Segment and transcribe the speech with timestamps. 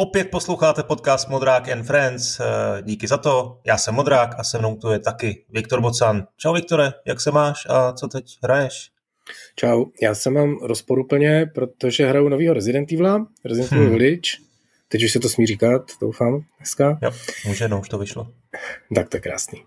[0.00, 2.40] Opět posloucháte podcast Modrák and Friends.
[2.40, 2.44] Eh,
[2.82, 3.60] díky za to.
[3.64, 6.26] Já jsem Modrák a se mnou tu je taky Viktor Bocan.
[6.36, 8.90] Čau Viktore, jak se máš a co teď hraješ?
[9.56, 13.98] Čau, já se mám rozporuplně, protože hraju novýho Resident Evil, Resident Evil hmm.
[13.98, 14.30] Village.
[14.88, 16.98] Teď už se to smí říkat, doufám, dneska.
[17.02, 17.10] Jo,
[17.46, 18.32] může, no už to vyšlo.
[18.94, 19.64] Tak to je krásný.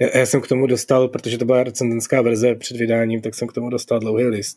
[0.00, 3.48] Já, já jsem k tomu dostal, protože to byla recenzenská verze před vydáním, tak jsem
[3.48, 4.56] k tomu dostal dlouhý list,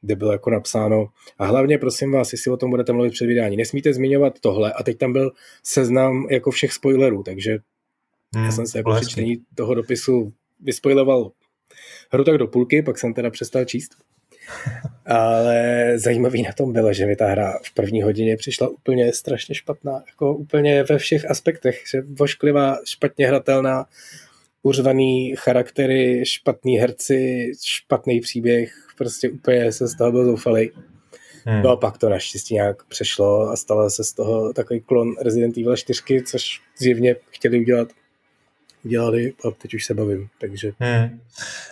[0.00, 1.06] kde bylo jako napsáno.
[1.38, 4.82] A hlavně prosím vás, jestli o tom budete mluvit před vydání, nesmíte zmiňovat tohle a
[4.82, 7.58] teď tam byl seznam jako všech spoilerů, takže
[8.34, 11.30] hmm, já jsem se jako při čtení toho dopisu vyspoiloval
[12.12, 13.94] hru tak do půlky, pak jsem teda přestal číst.
[15.06, 19.54] Ale zajímavý na tom bylo, že mi ta hra v první hodině přišla úplně strašně
[19.54, 23.86] špatná, jako úplně ve všech aspektech, že vošklivá, špatně hratelná,
[24.66, 30.70] uřvaný charaktery, špatný herci, špatný příběh, prostě úplně se z toho byl zoufalý.
[31.44, 31.62] Hmm.
[31.62, 35.58] No a pak to naštěstí nějak přešlo a stalo se z toho takový klon Resident
[35.58, 37.88] Evil 4, což zjevně chtěli udělat
[38.86, 40.72] dělali a teď už se bavím, takže...
[40.80, 41.20] Hmm.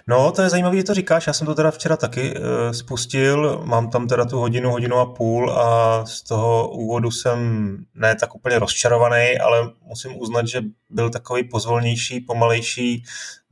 [0.07, 3.62] No, to je zajímavé, že to říkáš, já jsem to teda včera taky uh, spustil,
[3.65, 7.39] mám tam teda tu hodinu, hodinu a půl a z toho úvodu jsem
[7.95, 13.05] ne tak úplně rozčarovaný, ale musím uznat, že byl takový pozvolnější, pomalejší,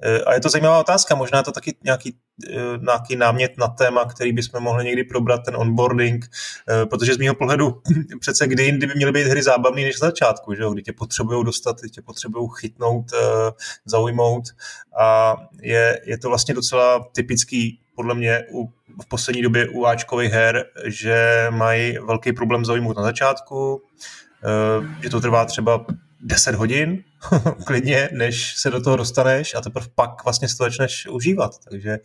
[0.05, 2.16] Eh, a je to zajímavá otázka, možná to taky nějaký,
[2.80, 6.30] nějaký námět na téma, který bychom mohli někdy probrat, ten onboarding,
[6.68, 7.82] eh, protože z mého pohledu
[8.20, 10.72] přece kdy jindy by měly být hry zábavné než na začátku, že jo?
[10.72, 13.12] kdy tě potřebují dostat, kdy tě potřebují chytnout,
[13.84, 14.44] zaujmout
[14.98, 20.32] a je, je to vlastně docela typický podle mě u, v poslední době u Ačkových
[20.32, 23.82] her, že mají velký problém zaujmout na začátku,
[25.02, 25.86] že to trvá třeba
[26.20, 27.04] 10 hodin
[27.66, 31.52] klidně, než se do toho dostaneš a teprve pak vlastně si to začneš užívat.
[31.70, 31.98] Takže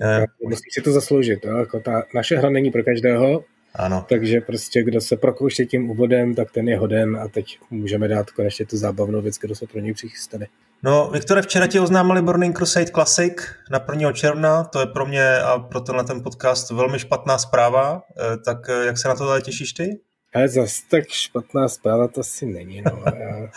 [0.00, 1.44] eh, Musí si to zasloužit.
[1.44, 1.56] Jo?
[1.56, 4.06] Jako ta naše hra není pro každého, ano.
[4.08, 8.30] takže prostě kdo se prokouše tím úvodem, tak ten je hoden a teď můžeme dát
[8.30, 10.46] konečně tu zábavnou věc, kterou jsme pro něj přichystali.
[10.82, 13.32] No, Viktore, včera ti oznámili Burning Crusade Classic
[13.70, 14.12] na 1.
[14.12, 18.58] června, to je pro mě a pro tenhle ten podcast velmi špatná zpráva, eh, tak
[18.68, 20.00] eh, jak se na to těšíš ty?
[20.34, 22.82] Ale zase tak špatná zpráva to asi není.
[22.82, 23.02] No.
[23.18, 23.50] Já,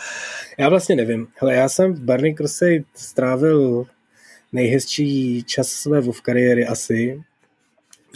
[0.58, 1.28] já vlastně nevím.
[1.34, 3.86] Hele, já jsem v Burning Crusade strávil
[4.52, 7.22] nejhezčí čas své WoW kariéry asi,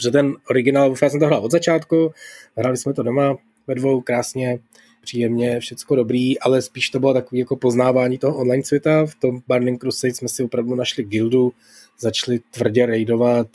[0.01, 2.13] že ten originál já jsem to hrál od začátku,
[2.57, 4.59] hráli jsme to doma ve dvou krásně,
[5.01, 9.05] příjemně, všecko dobrý, ale spíš to bylo takové jako poznávání toho online světa.
[9.05, 11.53] V tom Burning Crusade jsme si opravdu našli gildu,
[11.99, 13.47] začali tvrdě raidovat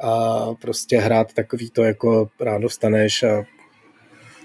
[0.00, 3.44] a prostě hrát takový to, jako ráno vstaneš a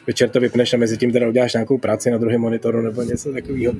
[0.08, 3.34] večer to vypneš a mezi tím teda uděláš nějakou práci na druhém monitoru nebo něco
[3.34, 3.74] takového.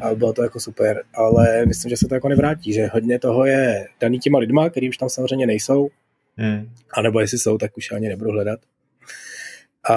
[0.00, 3.46] A bylo to jako super, ale myslím, že se to jako nevrátí, že hodně toho
[3.46, 5.88] je daný těma lidma, který už tam samozřejmě nejsou,
[6.36, 6.68] hmm.
[6.92, 8.60] a nebo jestli jsou, tak už ani nebudu hledat.
[9.90, 9.94] A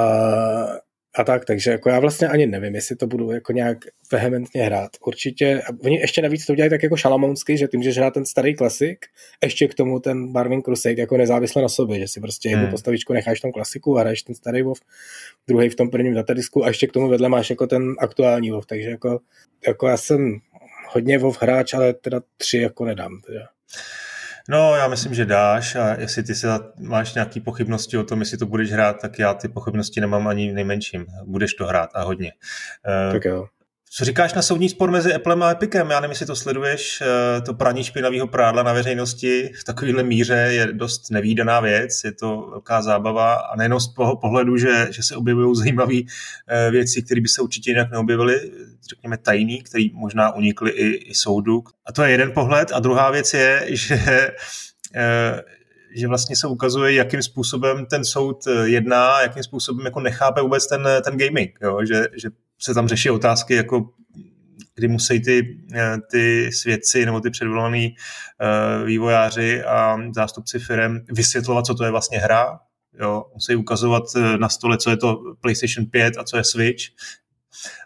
[1.16, 3.78] a tak, takže jako já vlastně ani nevím, jestli to budu jako nějak
[4.12, 4.90] vehementně hrát.
[5.06, 8.26] Určitě, a oni ještě navíc to udělají tak jako šalamounsky, že tím, že hrát ten
[8.26, 9.06] starý klasik,
[9.44, 12.72] ještě k tomu ten Barwin Crusade jako nezávisle na sobě, že si prostě jednu hmm.
[12.72, 14.78] postavičku necháš v tom klasiku a hraješ ten starý WoW,
[15.48, 18.66] druhý v tom prvním datadisku a ještě k tomu vedle máš jako ten aktuální WoW,
[18.66, 19.20] takže jako,
[19.68, 20.40] jako já jsem
[20.90, 23.22] hodně WoW hráč, ale teda tři jako nedám.
[23.28, 23.48] Teda.
[24.50, 26.48] No, já myslím, že dáš a jestli ty si
[26.80, 30.54] máš nějaké pochybnosti o tom, jestli to budeš hrát, tak já ty pochybnosti nemám ani
[30.54, 31.06] nejmenším.
[31.26, 32.34] Budeš to hrát a hodně.
[33.12, 33.48] Tak jo.
[33.92, 35.90] Co říkáš na soudní spor mezi Applem a Epicem?
[35.90, 40.34] Já nevím, jestli to sleduješ, eh, to praní špinavého prádla na veřejnosti v takovéhle míře
[40.34, 45.04] je dost nevýdaná věc, je to velká zábava a nejenom z toho pohledu, že, že
[45.04, 45.96] se objevují zajímavé
[46.48, 48.52] eh, věci, které by se určitě jinak neobjevily,
[48.90, 51.64] řekněme tajný, které možná unikly i, i soudu.
[51.86, 52.72] A to je jeden pohled.
[52.72, 54.00] A druhá věc je, že
[54.96, 55.42] eh,
[55.96, 60.88] že vlastně se ukazuje, jakým způsobem ten soud jedná, jakým způsobem jako nechápe vůbec ten,
[61.04, 61.80] ten gaming, jo?
[61.86, 62.30] Že, že
[62.60, 63.90] se tam řeší otázky, jako
[64.76, 71.66] kdy musí ty, eh, ty svědci nebo ty předvolaný uh, vývojáři a zástupci firm vysvětlovat,
[71.66, 72.60] co to je vlastně hra.
[73.00, 73.26] Jo?
[73.34, 76.84] Musí ukazovat eh, na stole, co je to PlayStation 5 a co je Switch.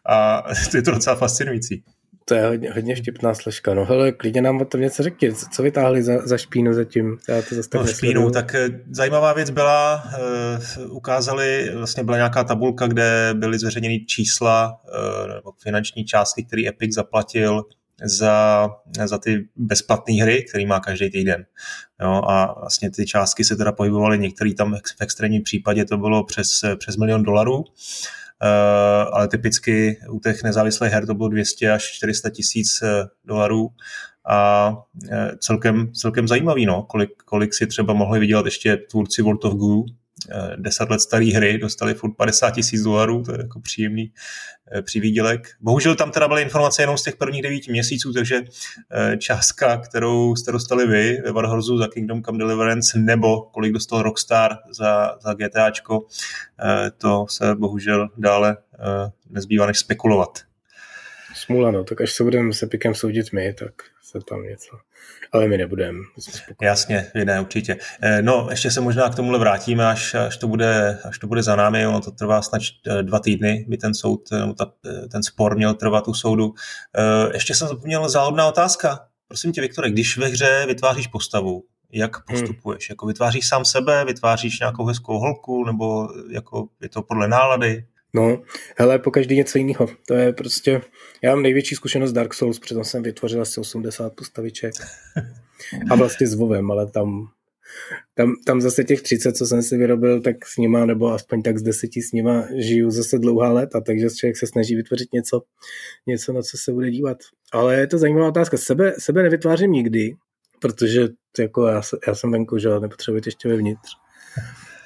[0.06, 1.84] A to je to docela fascinující.
[2.26, 3.74] To je hodně, hodně vtipná složka.
[3.74, 5.34] No hele, klidně nám o tom něco řekni.
[5.34, 7.18] Co, co vytáhli za, za špínu zatím?
[7.30, 10.04] Já to zase no, špínu, tak eh, zajímavá věc byla,
[10.84, 16.68] uh, ukázali, vlastně byla nějaká tabulka, kde byly zveřejněny čísla uh, nebo finanční částky, který
[16.68, 17.64] Epic zaplatil
[18.04, 18.70] za,
[19.06, 21.46] za ty bezplatné hry, který má každý týden.
[22.02, 26.24] Jo, a vlastně ty částky se teda pohybovaly, některý tam v extrémním případě to bylo
[26.24, 27.58] přes, přes milion dolarů.
[27.58, 27.66] Uh,
[29.12, 33.70] ale typicky u těch nezávislých her to bylo 200 až 400 tisíc eh, dolarů.
[34.30, 34.74] A
[35.12, 39.54] eh, celkem, celkem zajímavý, no, kolik, kolik si třeba mohli vydělat ještě tvůrci World of
[39.54, 39.84] Goo
[40.56, 44.12] deset let staré hry dostali furt 50 tisíc dolarů, to je jako příjemný
[44.82, 45.50] přivýdělek.
[45.62, 48.42] Bohužel tam teda byly informace jenom z těch prvních devíti měsíců, takže
[49.18, 54.58] částka, kterou jste dostali vy ve Warhorzu za Kingdom Come Deliverance, nebo kolik dostal Rockstar
[54.72, 56.06] za, za GTAčko,
[56.98, 58.58] to se bohužel dále
[59.30, 60.40] nezbývá než spekulovat.
[61.34, 64.78] Smůla, no, tak až se budeme se pikem soudit my, tak se tam něco.
[65.32, 66.00] Ale my nebudeme.
[66.62, 67.78] Jasně, vy ne, určitě.
[68.02, 71.44] Eh, no, ještě se možná k tomuhle vrátíme, až, až, to, bude, až to bude
[71.44, 71.88] za námi.
[71.88, 74.72] Ono to trvá snad eh, dva týdny, by ten soud, eh, ta,
[75.12, 76.54] ten spor měl trvat u soudu.
[77.34, 79.00] Ještě jsem zapomněl záhodná otázka.
[79.28, 82.24] Prosím tě, Viktore, když ve hře vytváříš postavu, jak hmm.
[82.40, 82.90] postupuješ?
[82.90, 82.94] Hmm.
[82.94, 87.86] Jako vytváříš sám sebe, vytváříš nějakou hezkou holku, nebo jako je to podle nálady?
[88.16, 88.42] No,
[88.78, 89.88] hele, po každý něco jiného.
[90.08, 90.82] To je prostě,
[91.24, 94.74] já mám největší zkušenost Dark Souls, protože jsem vytvořil asi 80 postaviček.
[95.92, 97.28] A vlastně s Vovem, ale tam,
[98.14, 101.58] tam, tam zase těch 30, co jsem si vyrobil, tak s nima, nebo aspoň tak
[101.58, 105.42] z deseti s nima žiju zase dlouhá léta, takže člověk se snaží vytvořit něco,
[106.08, 107.18] něco, na co se bude dívat.
[107.52, 108.58] Ale je to zajímavá otázka.
[108.58, 110.16] Sebe, sebe nevytvářím nikdy,
[110.60, 111.08] protože
[111.40, 113.90] jako já, já jsem venku, že nepotřebuji ještě vevnitř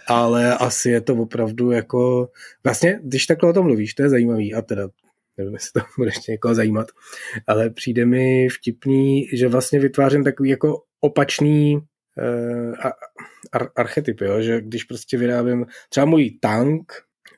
[0.08, 2.30] ale asi je to opravdu jako,
[2.64, 4.90] vlastně, když takhle o tom mluvíš, to je zajímavý a teda
[5.38, 6.88] nevím, jestli to bude ještě někoho zajímat,
[7.48, 12.74] ale přijde mi vtipný, že vlastně vytvářím takový jako opačný uh,
[13.52, 14.42] ar- archetyp, jo?
[14.42, 16.94] že když prostě vyrábím třeba můj tank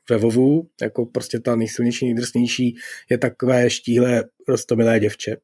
[0.09, 2.75] ve Vovu, jako prostě ta nejsilnější, nejdrsnější,
[3.09, 5.37] je takové štíhle rostomilé děvče.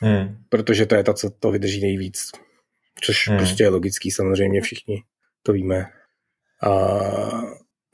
[0.00, 0.36] Hmm.
[0.48, 2.30] Protože to je ta, co to vydrží nejvíc.
[3.00, 3.38] Což hmm.
[3.38, 5.02] prostě je logický, samozřejmě všichni
[5.42, 5.86] to víme
[6.66, 7.00] a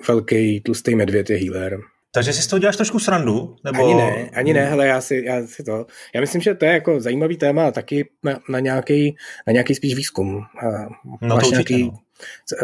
[0.08, 1.80] velký tlustý medvěd je healer.
[2.12, 3.56] Takže si z toho děláš trošku srandu?
[3.64, 3.84] Nebo...
[3.84, 6.72] Ani ne, ani ne, hele, já si, já si to, já myslím, že to je
[6.72, 10.40] jako zajímavý téma taky na, na, nějaký, na nějaký spíš výzkum.
[10.40, 10.88] A
[11.22, 11.98] no máš to nějaký, no.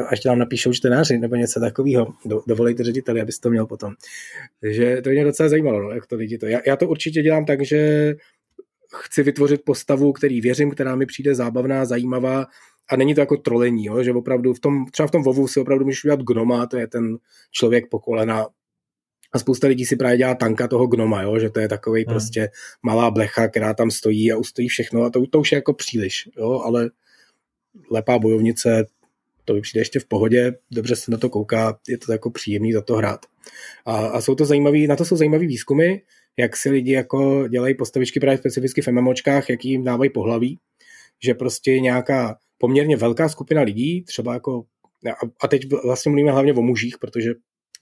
[0.09, 3.95] až tam napíšou čtenáři nebo něco takového, do, dovolejte řediteli, abys to měl potom.
[4.61, 6.47] Takže to mě docela zajímalo, no, jak to lidi to.
[6.47, 8.15] Já, já to určitě dělám tak, že
[8.95, 12.47] chci vytvořit postavu, který věřím, která mi přijde zábavná, zajímavá
[12.89, 15.61] a není to jako trolení, jo, že opravdu v tom, třeba v tom Vovu si
[15.61, 17.17] opravdu můžeš udělat gnoma, to je ten
[17.51, 18.47] člověk po kolena.
[19.33, 22.13] A spousta lidí si právě dělá tanka toho gnoma, jo, že to je takový hmm.
[22.13, 22.49] prostě
[22.83, 25.03] malá blecha, která tam stojí a ustojí všechno.
[25.03, 26.91] A to, to už je jako příliš, jo, ale
[27.91, 28.87] lepá bojovnice,
[29.45, 32.73] to by přijde ještě v pohodě, dobře se na to kouká, je to jako příjemný
[32.73, 33.27] za to hrát.
[33.87, 35.97] A, a jsou to zajímavý, na to jsou zajímavý výzkumy,
[36.37, 40.59] jak si lidi jako dělají postavičky právě specificky v MMOčkách, jak jim dávají pohlaví,
[41.25, 44.65] že prostě nějaká poměrně velká skupina lidí, třeba jako,
[45.43, 47.35] a teď vlastně mluvíme hlavně o mužích, protože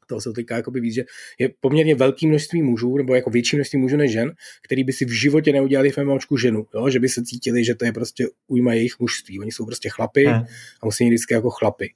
[0.06, 1.04] toho se týká jakoby víc, že
[1.38, 4.32] je poměrně velké množství mužů, nebo jako větší množství mužů než žen,
[4.62, 6.90] který by si v životě neudělali v MMOčku ženu, jo?
[6.90, 9.40] že by se cítili, že to je prostě ujma jejich mužství.
[9.40, 10.44] Oni jsou prostě chlapy a
[10.84, 11.94] musí vždycky jako chlapy.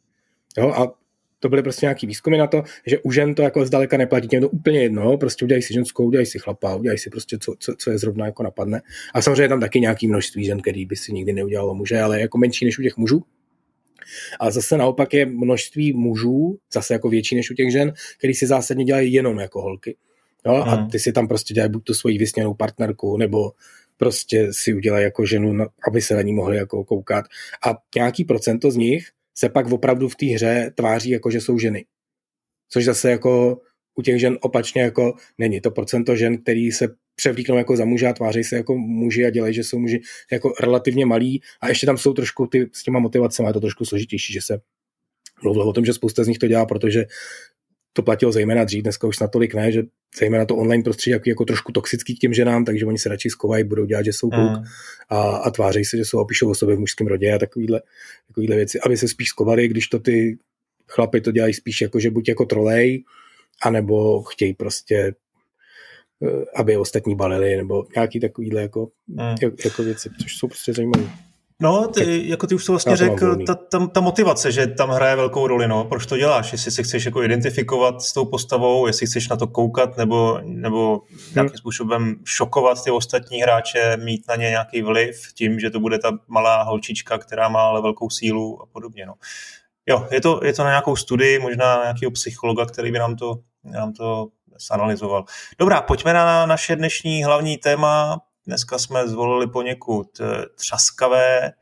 [0.59, 0.69] Jo?
[0.69, 0.99] A
[1.41, 4.41] to byly prostě nějaký výzkumy na to, že u žen to jako zdaleka neplatí, těm
[4.41, 7.75] to úplně jedno, prostě udělají si ženskou, udělají si chlapa, udělají si prostě, co, co,
[7.79, 8.83] co je zrovna jako napadne.
[9.15, 12.21] A samozřejmě je tam taky nějaký množství žen, který by si nikdy neudělalo muže, ale
[12.21, 13.23] jako menší než u těch mužů.
[14.41, 18.47] A zase naopak je množství mužů, zase jako větší než u těch žen, který si
[18.47, 19.97] zásadně dělají jenom jako holky.
[20.47, 20.55] Jo?
[20.55, 20.91] A hmm.
[20.91, 23.53] ty si tam prostě dělají buď tu svoji vysněnou partnerku, nebo
[23.97, 27.25] prostě si udělají jako ženu, aby se na ní mohli jako koukat.
[27.67, 31.59] A nějaký procento z nich se pak opravdu v té hře tváří jako, že jsou
[31.59, 31.85] ženy.
[32.69, 33.61] Což zase jako
[33.95, 35.61] u těch žen opačně jako není.
[35.61, 39.31] To procento žen, který se převlíknou jako za muže a tváří se jako muži a
[39.31, 40.01] dělají, že jsou muži
[40.33, 43.85] jako relativně malí a ještě tam jsou trošku ty, s těma motivacemi, je to trošku
[43.85, 44.61] složitější, že se
[45.43, 47.05] mluvilo o tom, že spousta z nich to dělá, protože
[47.93, 49.83] to platilo zejména dřív, dneska už natolik ne, že
[50.19, 53.31] zejména to online prostředí jako, jako trošku toxický k těm ženám, takže oni se radši
[53.31, 54.65] skovají, budou dělat, že jsou kluk mm.
[55.09, 57.83] a, a tváří se, že jsou opíšou o sobě v mužském rodě a takovýhle,
[58.27, 60.39] takovýhle věci, aby se spíš skovali, když to ty
[60.89, 63.05] chlapy to dělají spíš jako, že buď jako trolej,
[63.63, 65.15] anebo chtějí prostě
[66.23, 69.35] eh, aby ostatní balili, nebo nějaký takovýhle jako, mm.
[69.65, 71.28] jako věci, což jsou prostě zajímavé.
[71.63, 75.17] No, ty, jako ty už to vlastně řekl, ta, ta, ta motivace, že tam hraje
[75.17, 79.07] velkou roli, no, proč to děláš, jestli se chceš jako identifikovat s tou postavou, jestli
[79.07, 81.01] chceš na to koukat, nebo, nebo
[81.35, 81.59] nějakým hmm.
[81.59, 86.19] způsobem šokovat ty ostatní hráče, mít na ně nějaký vliv tím, že to bude ta
[86.29, 89.15] malá holčička, která má ale velkou sílu a podobně, no.
[89.87, 93.39] Jo, je to, je to na nějakou studii, možná nějakého psychologa, který by nám to,
[93.65, 94.29] nám to
[94.71, 95.25] zanalizoval.
[95.59, 100.25] Dobrá, pojďme na naše dnešní hlavní téma, Dneska jsme zvolili poněkud eh,
[100.55, 101.53] třaskavé,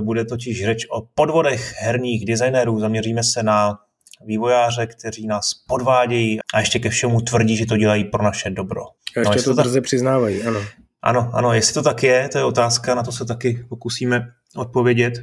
[0.00, 2.80] bude totiž řeč o podvodech herních designérů.
[2.80, 3.78] Zaměříme se na
[4.24, 8.82] vývojáře, kteří nás podvádějí a ještě ke všemu tvrdí, že to dělají pro naše dobro.
[9.16, 9.84] A ještě no, to, to drze tak...
[9.84, 10.60] přiznávají, ano.
[11.02, 15.14] Ano, ano, jestli to tak je, to je otázka, na to se taky pokusíme odpovědět.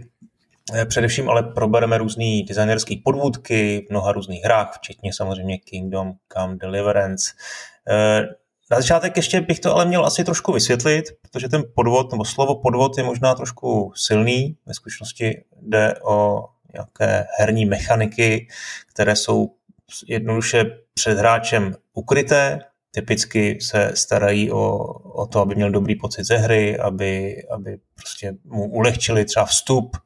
[0.73, 6.55] Eh, především ale probereme různý designerský podvůdky v mnoha různých hrách, včetně samozřejmě Kingdom Come
[6.55, 7.31] Deliverance.
[8.73, 12.55] Na začátek ještě bych to ale měl asi trošku vysvětlit, protože ten podvod, nebo slovo
[12.55, 14.57] podvod je možná trošku silný.
[14.65, 18.47] Ve skutečnosti jde o nějaké herní mechaniky,
[18.93, 19.51] které jsou
[20.07, 22.59] jednoduše před hráčem ukryté,
[22.91, 28.33] typicky se starají o, o to, aby měl dobrý pocit ze hry, aby, aby prostě
[28.45, 29.97] mu ulehčili třeba vstup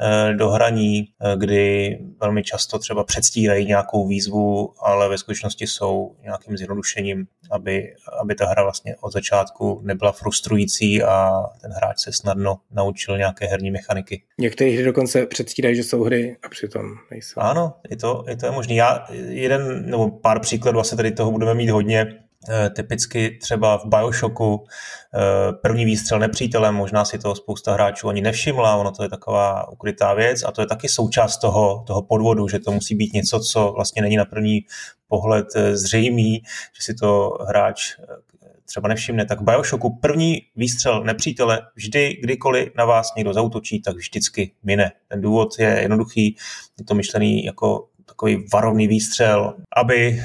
[0.00, 6.16] eh, do hraní, eh, kdy velmi často třeba předstírají nějakou výzvu, ale ve skutečnosti jsou
[6.22, 12.12] nějakým zjednodušením, aby, aby ta hra vlastně od začátku nebyla frustrující a ten hráč se
[12.12, 14.22] snadno naučil nějaké herní mechaniky.
[14.38, 17.40] Některé hry dokonce předstírají, že jsou hry a přitom nejsou.
[17.40, 18.74] Ano, je to, je to možné.
[18.74, 22.25] Já jeden nebo pár příkladů asi tady toho budeme mít hodně.
[22.48, 24.64] Eh, typicky třeba v Bioshocku
[25.14, 29.68] eh, první výstřel nepřítelem, možná si to spousta hráčů ani nevšimla, ono to je taková
[29.68, 33.40] ukrytá věc a to je taky součást toho, toho podvodu, že to musí být něco,
[33.40, 34.60] co vlastně není na první
[35.08, 36.42] pohled eh, zřejmý,
[36.76, 37.96] že si to hráč
[38.64, 43.96] třeba nevšimne, tak v Bioshocku první výstřel nepřítele vždy, kdykoliv na vás někdo zautočí, tak
[43.96, 44.92] vždycky mine.
[45.08, 46.36] Ten důvod je jednoduchý,
[46.78, 50.22] je to myšlený jako takový varovný výstřel, aby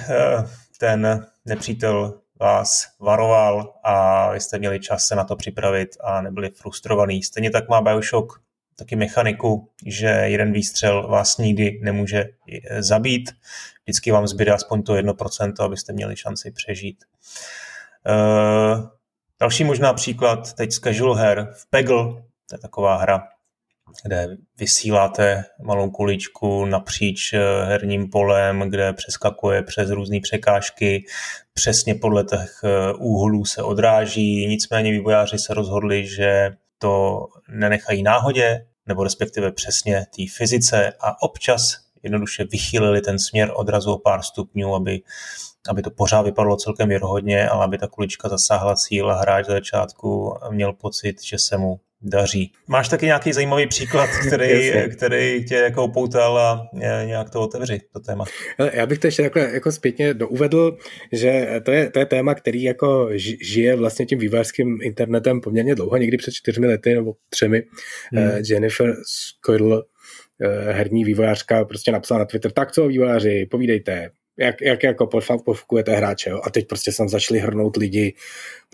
[0.80, 6.50] ten nepřítel vás varoval a vy jste měli čas se na to připravit a nebyli
[6.50, 7.24] frustrovaní.
[7.24, 8.42] Stejně tak má Bioshock
[8.76, 12.26] taky mechaniku, že jeden výstřel vás nikdy nemůže
[12.80, 13.32] zabít.
[13.84, 17.04] Vždycky vám zbyde aspoň to 1%, abyste měli šanci přežít.
[18.10, 18.90] Uh,
[19.40, 21.50] další možná příklad teď z casual her.
[21.54, 22.04] V Peggle,
[22.50, 23.28] to je taková hra,
[24.04, 31.06] kde vysíláte malou kuličku napříč eh, herním polem, kde přeskakuje přes různé překážky,
[31.54, 38.66] přesně podle těch eh, úhlů se odráží, nicméně vývojáři se rozhodli, že to nenechají náhodě,
[38.88, 44.76] nebo respektive přesně té fyzice a občas jednoduše vychýlili ten směr odrazu o pár stupňů,
[44.76, 45.02] aby,
[45.70, 49.54] aby to pořád vypadalo celkem věrohodně, ale aby ta kulička zasáhla cíl a hráč za
[49.54, 52.52] začátku měl pocit, že se mu daří.
[52.68, 56.70] Máš taky nějaký zajímavý příklad, který, který tě jako upoutal a
[57.06, 58.26] nějak to otevři, to téma?
[58.74, 60.78] Já bych to ještě takhle jako zpětně douvedl,
[61.12, 63.10] že to je, to je téma, který jako
[63.42, 67.64] žije vlastně tím vývářským internetem poměrně dlouho, někdy před čtyřmi lety nebo třemi.
[68.14, 68.24] Hmm.
[68.24, 69.84] Eh, Jennifer Scoidl,
[70.42, 74.10] eh, herní vývojářka, prostě napsala na Twitter, tak co vývojáři, povídejte,
[74.42, 75.08] jak, jak jako
[75.46, 76.30] pofukujete hráče.
[76.30, 76.42] Jo?
[76.44, 78.14] A teď prostě sem začali hrnout lidi,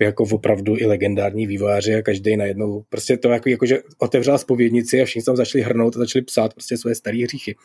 [0.01, 5.01] jako opravdu i legendární vývojáři a každý najednou, prostě to jako, jako že otevřela spovědnici
[5.01, 7.55] a všichni tam začali hrnout a začali psát prostě svoje staré hříchy.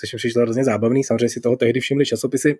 [0.00, 2.58] Což mi přišlo hrozně zábavný, samozřejmě si toho tehdy všimli časopisy,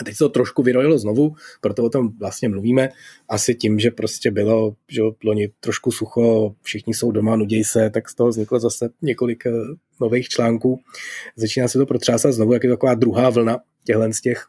[0.00, 2.88] a teď se to trošku vyrojilo znovu, proto o tom vlastně mluvíme.
[3.28, 8.08] Asi tím, že prostě bylo, že loni trošku sucho, všichni jsou doma, nudějí se, tak
[8.08, 9.52] z toho vzniklo zase několik eh,
[10.00, 10.80] nových článků.
[11.36, 14.46] Začíná se to protřásat znovu, jak je to taková druhá vlna těchto z těch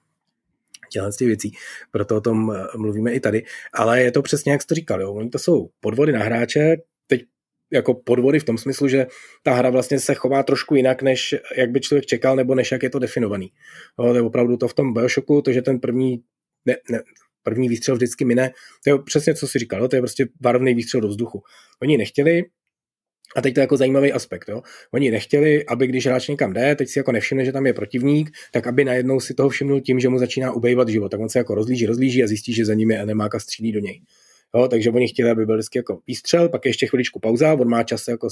[0.91, 1.51] těchto těch věcí.
[1.91, 3.43] Proto o tom eh, mluvíme i tady.
[3.73, 5.29] Ale je to přesně, jak jste říkal, jo.
[5.31, 6.75] To jsou podvody na hráče,
[7.07, 7.21] teď
[7.71, 9.07] jako podvody v tom smyslu, že
[9.43, 12.83] ta hra vlastně se chová trošku jinak, než jak by člověk čekal, nebo než jak
[12.83, 13.51] je to definovaný.
[13.99, 16.23] Jo, to je opravdu to v tom Bioshocku, to, že ten první,
[16.65, 17.01] ne, ne,
[17.43, 18.51] první výstřel vždycky mine,
[18.83, 21.43] to je přesně, co si říkal, jo, to je prostě varovný výstřel do vzduchu.
[21.81, 22.43] Oni nechtěli,
[23.35, 24.49] a teď to je jako zajímavý aspekt.
[24.49, 24.61] Jo.
[24.91, 28.31] Oni nechtěli, aby když hráč někam jde, teď si jako nevšimne, že tam je protivník,
[28.51, 31.09] tak aby najednou si toho všimnul tím, že mu začíná ubejvat život.
[31.09, 33.79] Tak on se jako rozlíží, rozlíží a zjistí, že za ním je enemáka střílí do
[33.79, 34.01] něj.
[34.55, 37.83] Jo, takže oni chtěli, aby byl vždycky jako výstřel, pak ještě chviličku pauza, on má
[37.83, 38.27] čas jako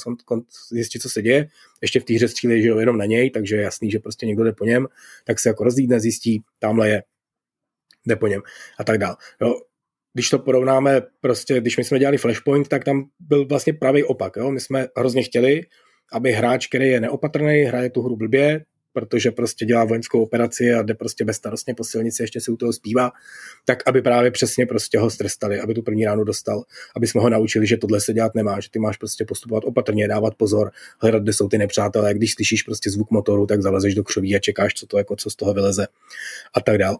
[0.71, 1.47] zjistit, co se děje,
[1.81, 4.25] ještě v té hře střílí že jo, jenom na něj, takže je jasný, že prostě
[4.25, 4.87] někdo jde po něm,
[5.23, 7.03] tak se jako rozlídne, zjistí, tamhle je,
[8.05, 8.41] jde po něm
[8.79, 9.15] a tak dál.
[9.41, 9.53] Jo,
[10.13, 14.33] když to porovnáme, prostě, když my jsme dělali Flashpoint, tak tam byl vlastně pravý opak.
[14.37, 14.51] Jo?
[14.51, 15.61] My jsme hrozně chtěli,
[16.13, 20.81] aby hráč, který je neopatrný, hraje tu hru blbě, protože prostě dělá vojenskou operaci a
[20.81, 23.11] jde prostě bezstarostně po silnici, ještě si u toho zpívá,
[23.65, 26.63] tak aby právě přesně prostě ho strestali, aby tu první ránu dostal,
[26.95, 30.07] aby jsme ho naučili, že tohle se dělat nemá, že ty máš prostě postupovat opatrně,
[30.07, 34.03] dávat pozor, hledat, kde jsou ty nepřátelé, když slyšíš prostě zvuk motoru, tak zalezeš do
[34.03, 35.87] křoví a čekáš, co to jako, co z toho vyleze
[36.53, 36.97] a tak dál.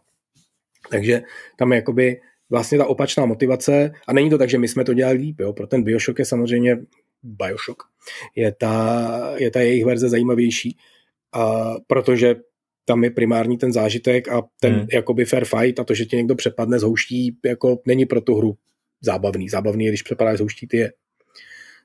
[0.91, 1.21] Takže
[1.57, 5.17] tam jakoby vlastně ta opačná motivace a není to tak, že my jsme to dělali
[5.17, 5.53] líp, jo?
[5.53, 6.77] pro ten Bioshock je samozřejmě
[7.23, 7.83] Bioshock,
[8.35, 10.77] je ta, je ta jejich verze zajímavější,
[11.33, 12.35] a protože
[12.85, 14.87] tam je primární ten zážitek a ten hmm.
[14.93, 18.35] jakoby fair fight a to, že tě někdo přepadne z houští, jako není pro tu
[18.35, 18.57] hru
[19.01, 19.49] zábavný.
[19.49, 20.93] Zábavný je, když přepadáš z houští, ty je.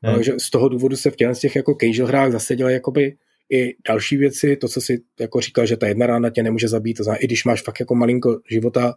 [0.03, 0.15] Hmm.
[0.15, 3.17] Takže z toho důvodu se v těch, z těch jako casual hrách zase dělají jakoby
[3.51, 6.97] i další věci, to, co si jako říkal, že ta jedna rána tě nemůže zabít,
[6.97, 8.95] to znamená, i když máš fakt jako malinko života,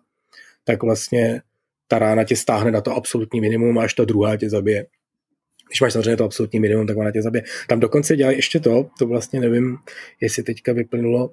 [0.63, 1.41] tak vlastně
[1.87, 4.85] ta rána tě stáhne na to absolutní minimum a až ta druhá tě zabije.
[5.67, 7.43] když máš samozřejmě to absolutní minimum, tak ona tě zabije.
[7.67, 9.77] Tam dokonce dělají ještě to, to vlastně nevím,
[10.21, 11.31] jestli teďka vyplynulo,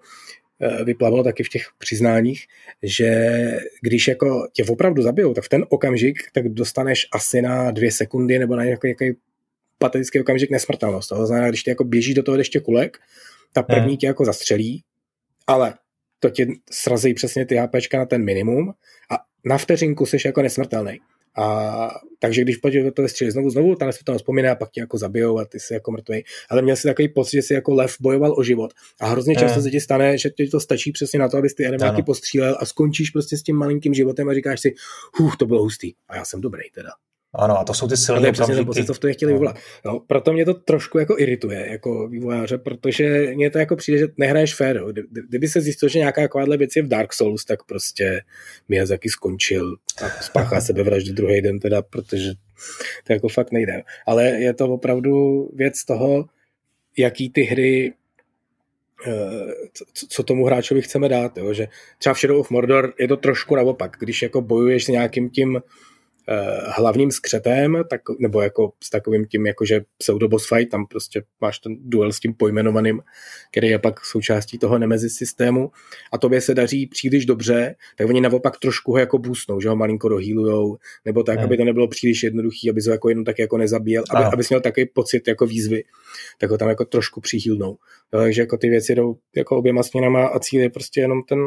[0.61, 2.46] eh, vyplavalo taky v těch přiznáních,
[2.82, 3.40] že
[3.82, 8.38] když jako tě opravdu zabijou, tak v ten okamžik tak dostaneš asi na dvě sekundy
[8.38, 9.18] nebo na nějaký, nějaký
[9.78, 11.08] patetický okamžik nesmrtelnost.
[11.08, 12.99] To znamená, když ty jako běží do toho ještě kulek,
[13.52, 14.82] ta první tě jako zastřelí,
[15.46, 15.75] ale
[16.20, 18.75] to tě srazí přesně ty HPčka na ten minimum
[19.11, 21.00] a na vteřinku jsi jako nesmrtelný.
[21.36, 24.70] A, takže když pojď do toho střílet znovu, znovu, tam se to vzpomíná a pak
[24.70, 26.24] tě jako zabijou a ty jsi jako mrtvý.
[26.50, 28.72] Ale měl si takový pocit, že jsi jako lev bojoval o život.
[29.00, 31.66] A hrozně často se ti stane, že ti to stačí přesně na to, abys ty
[31.66, 34.74] enemáky postřílel a skončíš prostě s tím malinkým životem a říkáš si,
[35.14, 35.92] huch, to bylo hustý.
[36.08, 36.90] A já jsem dobrý teda.
[37.34, 39.56] Ano, a to jsou ty silné ten pocit, co v tom chtěli vyvolat.
[39.84, 44.06] No, proto mě to trošku jako irituje, jako vývojáře, protože mě to jako přijde, že
[44.16, 44.80] nehraješ fér.
[45.28, 48.22] Kdyby se zjistil, že nějaká takováhle věc je v Dark Souls, tak prostě
[48.68, 52.30] Miyazaki skončil a spáchá sebevraždu druhý den teda, protože
[53.06, 53.82] to jako fakt nejde.
[54.06, 56.24] Ale je to opravdu věc toho,
[56.98, 57.92] jaký ty hry
[59.06, 59.10] eh,
[60.08, 61.52] co tomu hráčovi chceme dát, jo?
[61.54, 65.30] že třeba v Shadow of Mordor je to trošku naopak, když jako bojuješ s nějakým
[65.30, 65.60] tím
[66.66, 71.76] hlavním skřetem, tak, nebo jako s takovým tím, jakože pseudoboss fight, tam prostě máš ten
[71.80, 73.02] duel s tím pojmenovaným,
[73.50, 75.70] který je pak součástí toho Nemesis systému
[76.12, 79.76] a tobě se daří příliš dobře, tak oni naopak trošku ho jako boostnou, že ho
[79.76, 81.44] malinko dohýlujou, nebo tak, hmm.
[81.44, 84.60] aby to nebylo příliš jednoduchý, aby ho jako jenom tak jako nezabíjel, aby, aby měl
[84.60, 85.84] takový pocit jako výzvy,
[86.38, 87.76] tak ho tam jako trošku přihýlnou.
[88.10, 91.38] Takže jako ty věci jdou jako oběma směrama a cíl je prostě jenom ten,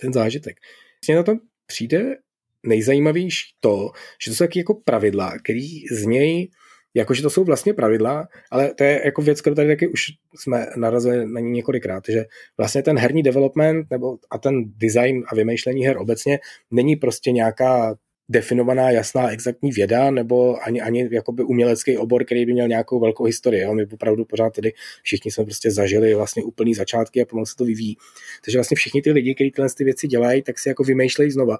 [0.00, 0.56] ten zážitek.
[1.00, 1.34] Vlastně na to
[1.66, 2.16] přijde
[2.64, 3.90] nejzajímavější to,
[4.24, 6.48] že to jsou taky jako pravidla, který z něj
[6.96, 10.00] jakože to jsou vlastně pravidla, ale to je jako věc, kterou tady taky už
[10.36, 12.24] jsme narazili na ní několikrát, že
[12.58, 16.38] vlastně ten herní development nebo a ten design a vymýšlení her obecně
[16.70, 17.96] není prostě nějaká
[18.28, 23.24] definovaná, jasná, exaktní věda, nebo ani, ani jakoby umělecký obor, který by měl nějakou velkou
[23.24, 23.62] historii.
[23.62, 23.74] Jo?
[23.74, 27.64] My opravdu pořád tedy všichni jsme prostě zažili vlastně úplný začátky a pomalu se to
[27.64, 27.96] vyvíjí.
[28.44, 31.58] Takže vlastně všichni ty lidi, kteří tyhle ty věci dělají, tak si jako vymýšlejí znova.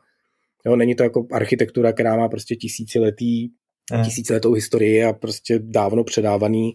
[0.66, 3.48] Jo, není to jako architektura, která má prostě tisíciletý,
[3.96, 4.04] mm.
[4.04, 6.74] tisíciletou historii a prostě dávno předávaný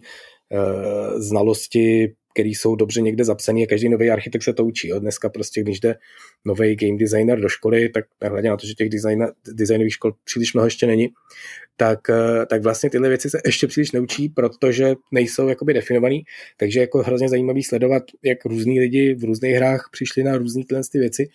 [1.20, 4.88] znalosti, které jsou dobře někde zapsané a každý nový architekt se to učí.
[4.88, 5.00] Jo.
[5.00, 5.94] Dneska prostě, když jde
[6.44, 10.54] nový game designer do školy, tak nehledě na to, že těch design, designových škol příliš
[10.54, 11.08] mnoho ještě není,
[11.76, 16.22] tak, eh, tak vlastně tyhle věci se ještě příliš neučí, protože nejsou jakoby definovaný,
[16.56, 20.82] takže jako hrozně zajímavý sledovat, jak různí lidi v různých hrách přišli na různé tyhle
[20.92, 21.28] ty věci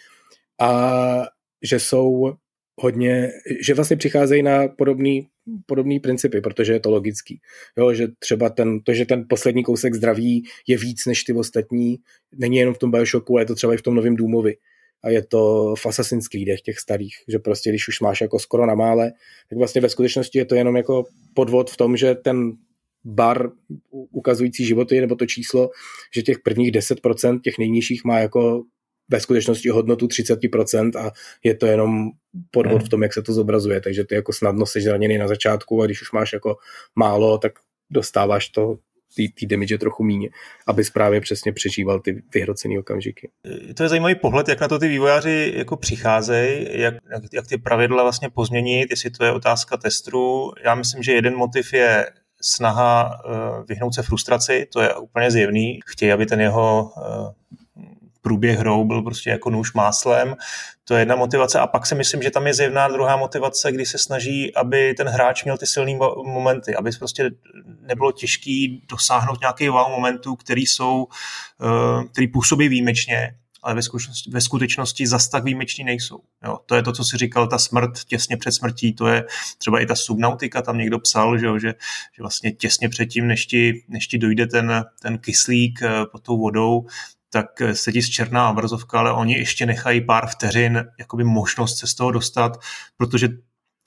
[0.62, 1.26] a
[1.64, 2.34] že jsou
[2.76, 5.28] hodně, že vlastně přicházejí na podobný,
[5.66, 7.42] podobný principy, protože je to logický.
[7.78, 12.00] Jo, že třeba ten, to, že ten poslední kousek zdraví je víc než ty ostatní,
[12.36, 14.58] není jenom v tom Bioshocku, ale je to třeba i v tom novém Důmovi.
[15.04, 18.66] A je to v Assassin's Creedech těch starých, že prostě když už máš jako skoro
[18.66, 19.12] na mále,
[19.50, 22.54] tak vlastně ve skutečnosti je to jenom jako podvod v tom, že ten
[23.04, 23.52] bar
[23.92, 25.70] ukazující životy nebo to číslo,
[26.16, 28.64] že těch prvních 10% těch nejnižších má jako
[29.10, 31.12] ve skutečnosti hodnotu 30% a
[31.44, 32.10] je to jenom
[32.52, 35.82] podvod v tom, jak se to zobrazuje, takže ty jako snadno jsi zraněný na začátku
[35.82, 36.58] a když už máš jako
[36.96, 37.52] málo, tak
[37.90, 38.78] dostáváš to
[39.16, 40.30] ty, ty damage trochu míně,
[40.68, 43.30] aby právě přesně přežíval ty vyhrocené okamžiky.
[43.76, 47.58] To je zajímavý pohled, jak na to ty vývojáři jako přicházejí, jak, jak, jak ty
[47.58, 50.52] pravidla vlastně pozměnit, jestli to je otázka testru.
[50.64, 52.10] Já myslím, že jeden motiv je
[52.42, 55.80] snaha uh, vyhnout se frustraci, to je úplně zjevný.
[55.86, 57.58] Chtějí, aby ten jeho uh,
[58.26, 60.36] průběh hrou byl prostě jako nůž máslem.
[60.84, 61.60] To je jedna motivace.
[61.60, 65.08] A pak si myslím, že tam je zjevná druhá motivace, kdy se snaží, aby ten
[65.08, 65.94] hráč měl ty silné
[66.26, 67.32] momenty, aby prostě
[67.82, 71.08] nebylo těžký dosáhnout nějaký wow momentů, který jsou,
[71.62, 76.20] eh, který působí výjimečně, ale ve skutečnosti, ve skutečnosti zas tak výjimeční nejsou.
[76.46, 79.24] Jo, to je to, co si říkal, ta smrt těsně před smrtí, to je
[79.58, 81.74] třeba i ta subnautika, tam někdo psal, že, že,
[82.16, 86.38] že vlastně těsně předtím, než ti, než ti dojde ten, ten kyslík eh, pod tou
[86.38, 86.86] vodou,
[87.36, 91.96] tak se ti zčerná obrazovka, ale oni ještě nechají pár vteřin jakoby možnost se z
[91.96, 92.58] toho dostat,
[92.98, 93.30] protože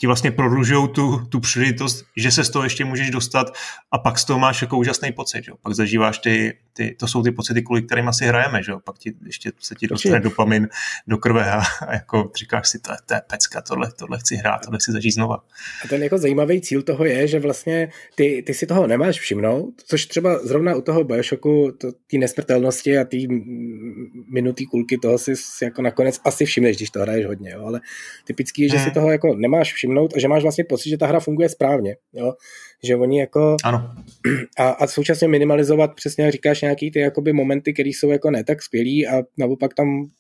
[0.01, 3.47] ti vlastně prodlužují tu, tu příležitost, že se z toho ještě můžeš dostat
[3.91, 5.45] a pak z toho máš jako úžasný pocit.
[5.45, 5.53] Že?
[5.63, 8.63] Pak zažíváš ty, ty, to jsou ty pocity, kvůli kterým asi hrajeme.
[8.63, 8.73] Že?
[8.85, 10.69] Pak ti, ještě se ti dostane dopamin
[11.07, 14.37] do krve a, a jako říkáš si, to je, to je pecka, tohle, tohle chci
[14.37, 15.45] hrát, tohle chci zažít znova.
[15.85, 19.75] A ten jako zajímavý cíl toho je, že vlastně ty, ty si toho nemáš všimnout,
[19.87, 23.17] což třeba zrovna u toho Bioshocku, té nesmrtelnosti a té
[24.33, 27.67] minutý kulky, toho si jako nakonec asi všimneš, když to hraješ hodně, jo?
[27.67, 27.81] ale
[28.25, 28.85] typický je, že hmm.
[28.85, 31.49] si toho jako nemáš všimnout všimnout a že máš vlastně pocit, že ta hra funguje
[31.49, 31.97] správně.
[32.13, 32.33] Jo?
[32.85, 33.57] Že oni jako...
[33.65, 33.95] Ano.
[34.59, 38.45] A, a současně minimalizovat, přesně jak říkáš, nějaký ty jakoby momenty, které jsou jako ne
[38.45, 40.11] tak skvělý a naopak tam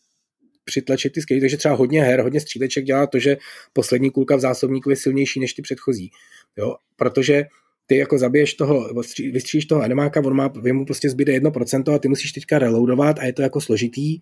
[0.64, 3.36] přitlačit ty skvělý, takže třeba hodně her, hodně stříleček dělá to, že
[3.72, 6.10] poslední kulka v zásobníku je silnější než ty předchozí.
[6.56, 6.76] Jo?
[6.96, 7.44] Protože
[7.86, 8.94] ty jako zabiješ toho,
[9.32, 13.24] vystříš toho enemáka, on má, mu prostě zbyde 1% a ty musíš teďka reloadovat a
[13.24, 14.18] je to jako složitý,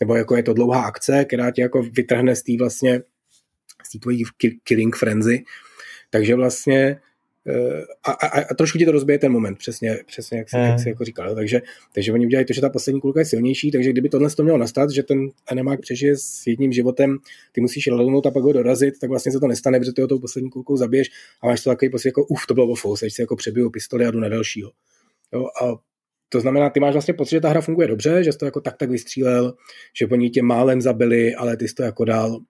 [0.00, 3.02] nebo jako je to dlouhá akce, která tě jako vytrhne z té vlastně,
[3.84, 4.24] z té tvojí
[4.64, 5.44] killing frenzy,
[6.10, 7.00] takže vlastně
[7.48, 10.80] Eh, a, a, a trošku ti to rozbije ten moment, přesně, přesně jak, jsi, jak
[10.80, 11.34] jsi jako říkal.
[11.34, 11.60] Takže,
[11.92, 14.58] takže oni udělají to, že ta poslední kulka je silnější, takže kdyby tohle to mělo
[14.58, 17.18] nastat, že ten animák přežije s jedním životem,
[17.52, 20.08] ty musíš ladnout a pak ho dorazit, tak vlastně se to nestane, protože ty ho
[20.08, 21.10] tou poslední kulkou zabiješ
[21.42, 24.10] a máš to takový prostě jako uf, to bylo ofou, si jako přebiju pistoli a
[24.10, 24.70] jdu na dalšího.
[25.32, 25.74] Jo, a
[26.28, 28.60] to znamená, ty máš vlastně pocit, že ta hra funguje dobře, že jsi to jako
[28.60, 29.54] tak tak vystřílel,
[29.98, 32.40] že oni tě málem zabili, ale ty jsi to jako dal.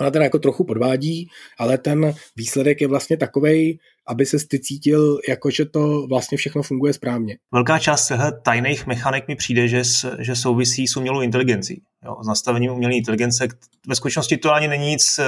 [0.00, 1.28] Ona teda jako trochu podvádí,
[1.58, 6.62] ale ten výsledek je vlastně takovej, aby se ty cítil, jako že to vlastně všechno
[6.62, 7.36] funguje správně.
[7.52, 9.82] Velká část tajných mechanik mi přijde, že,
[10.18, 11.82] že souvisí s umělou inteligencí.
[12.04, 13.48] Jo, s nastavením umělé inteligence.
[13.88, 15.24] Ve skutečnosti to ani není nic, eh,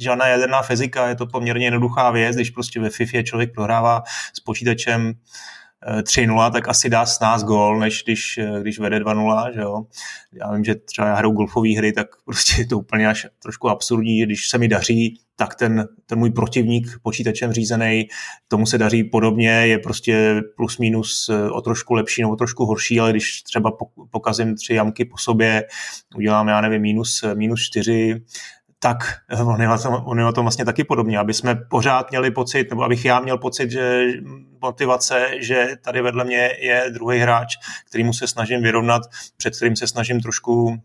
[0.00, 4.02] žádná jaderná fyzika, je to poměrně jednoduchá věc, když prostě ve FIFA člověk prohrává
[4.36, 5.12] s počítačem
[5.86, 9.82] 3-0, tak asi dá s nás gól, než když, když vede 2-0, že jo.
[10.32, 13.68] Já vím, že třeba já hraju golfové hry, tak prostě je to úplně až trošku
[13.68, 18.08] absurdní, když se mi daří, tak ten, ten můj protivník počítačem řízený,
[18.48, 22.64] tomu se daří podobně, je prostě plus minus eh, o trošku lepší nebo o trošku
[22.64, 23.72] horší, ale když třeba
[24.10, 25.64] pokazím tři jamky po sobě,
[26.16, 28.22] udělám, já nevím, minus, minus čtyři,
[28.80, 28.98] tak
[29.44, 29.68] on je,
[30.04, 33.20] on je na tom vlastně taky podobně, aby jsme pořád měli pocit, nebo abych já
[33.20, 34.06] měl pocit, že
[34.60, 37.56] motivace, že tady vedle mě je druhý hráč,
[37.88, 39.02] kterýmu se snažím vyrovnat,
[39.36, 40.76] před kterým se snažím trošku uh,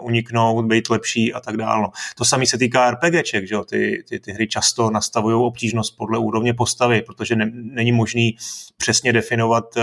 [0.00, 1.88] uniknout, být lepší a tak dále.
[2.16, 3.64] To samé se týká RPGček, že jo?
[3.64, 8.36] Ty, ty, ty hry často nastavují obtížnost podle úrovně postavy, protože ne, není možný
[8.76, 9.82] přesně definovat uh,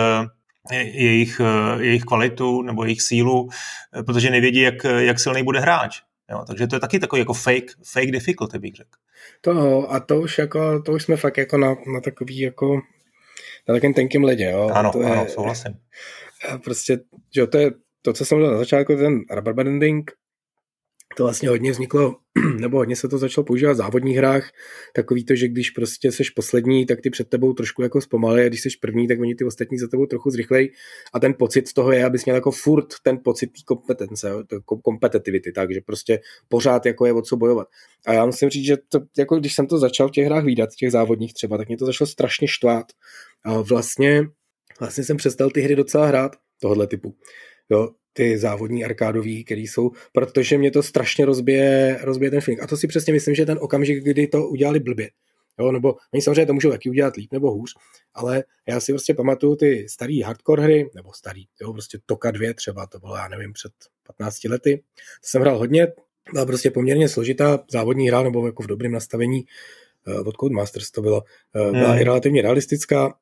[0.78, 1.42] jejich,
[1.80, 3.50] jejich kvalitu nebo jejich sílu,
[4.06, 6.02] protože nevědí, jak, jak silný bude hráč.
[6.32, 8.90] Jo, takže to je taky takový jako fake, fake difficulty, bych řekl.
[9.42, 12.76] To a to už, jako, to už jsme fakt jako na, na takový jako
[13.68, 14.70] na takovém tenkém ledě, jo.
[14.74, 15.74] Ano, to ano, je, souhlasím.
[16.64, 17.00] Prostě,
[17.36, 20.12] že to je to, co jsem měl na začátku, ten rubber banding,
[21.18, 22.16] to vlastně hodně vzniklo,
[22.60, 24.50] nebo hodně se to začalo používat v závodních hrách,
[24.96, 28.48] takový to, že když prostě seš poslední, tak ty před tebou trošku jako zpomalí a
[28.48, 30.72] když seš první, tak oni ty ostatní za tebou trochu zrychlej
[31.14, 34.32] a ten pocit z toho je, abys měl jako furt ten pocit té kompetence,
[34.84, 36.20] kompetitivity, takže prostě
[36.50, 37.68] pořád jako je o co bojovat.
[38.06, 40.70] A já musím říct, že to, jako když jsem to začal v těch hrách výdat,
[40.70, 42.86] těch závodních třeba, tak mě to začalo strašně štvát.
[43.46, 44.24] A vlastně,
[44.80, 47.16] vlastně jsem přestal ty hry docela hrát tohohle typu.
[47.70, 52.64] Jo, ty závodní arkádový, který jsou, protože mě to strašně rozbije, rozbije ten feeling.
[52.64, 55.10] A to si přesně myslím, že ten okamžik, kdy to udělali blbě.
[55.60, 57.74] Jo, nebo oni samozřejmě to můžou taky udělat líp nebo hůř,
[58.14, 62.54] ale já si prostě pamatuju ty starý hardcore hry, nebo starý, jo, prostě Toka 2
[62.54, 63.72] třeba, to bylo, já nevím, před
[64.08, 64.78] 15 lety.
[64.96, 65.88] To jsem hrál hodně,
[66.34, 69.46] byla prostě poměrně složitá závodní hra, nebo jako v dobrém nastavení
[70.08, 71.24] uh, od Codemasters to bylo.
[71.56, 72.02] Uh, byla hmm.
[72.02, 73.14] i relativně realistická,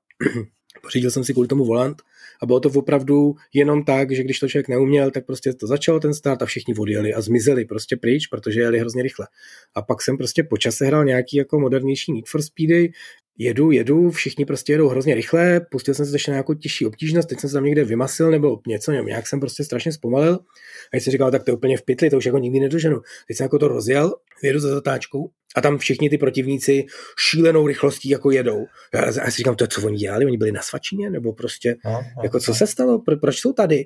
[0.81, 2.01] pořídil jsem si kvůli tomu volant
[2.41, 5.99] a bylo to opravdu jenom tak, že když to člověk neuměl, tak prostě to začalo
[5.99, 9.27] ten start a všichni odjeli a zmizeli prostě pryč, protože jeli hrozně rychle.
[9.75, 12.91] A pak jsem prostě po čase hrál nějaký jako modernější Need for Speedy,
[13.37, 17.29] jedu, jedu, všichni prostě jedou hrozně rychle, pustil jsem se ještě na nějakou těžší obtížnost,
[17.29, 20.39] teď jsem se tam někde vymasil nebo něco, nebo nějak jsem prostě strašně zpomalil.
[20.93, 23.01] A jsem říkal, tak to je úplně v pytli, to už jako nikdy nedoženu.
[23.27, 26.85] Teď jsem jako to rozjel, jedu za zatáčkou a tam všichni ty protivníci
[27.29, 28.65] šílenou rychlostí jako jedou.
[28.93, 31.91] Já, já si říkám, to co oni dělali, oni byli na svačině, nebo prostě, no,
[31.91, 32.55] no, jako co no.
[32.55, 33.85] se stalo, Pro, proč jsou tady?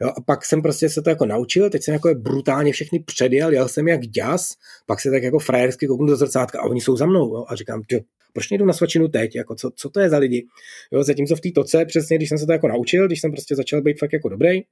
[0.00, 3.00] Jo, a pak jsem prostě se to jako naučil, teď jsem jako je brutálně všechny
[3.00, 4.48] předjel, jel jsem jak děs,
[4.86, 7.56] pak se tak jako frajersky kouknu do zrcátka a oni jsou za mnou jo, a
[7.56, 7.82] říkám,
[8.32, 10.46] proč nejdu na svačinu teď, jako co, co to je za lidi.
[10.92, 13.56] Jo, zatímco v té toce, přesně když jsem se to jako naučil, když jsem prostě
[13.56, 14.62] začal být fakt jako dobrý,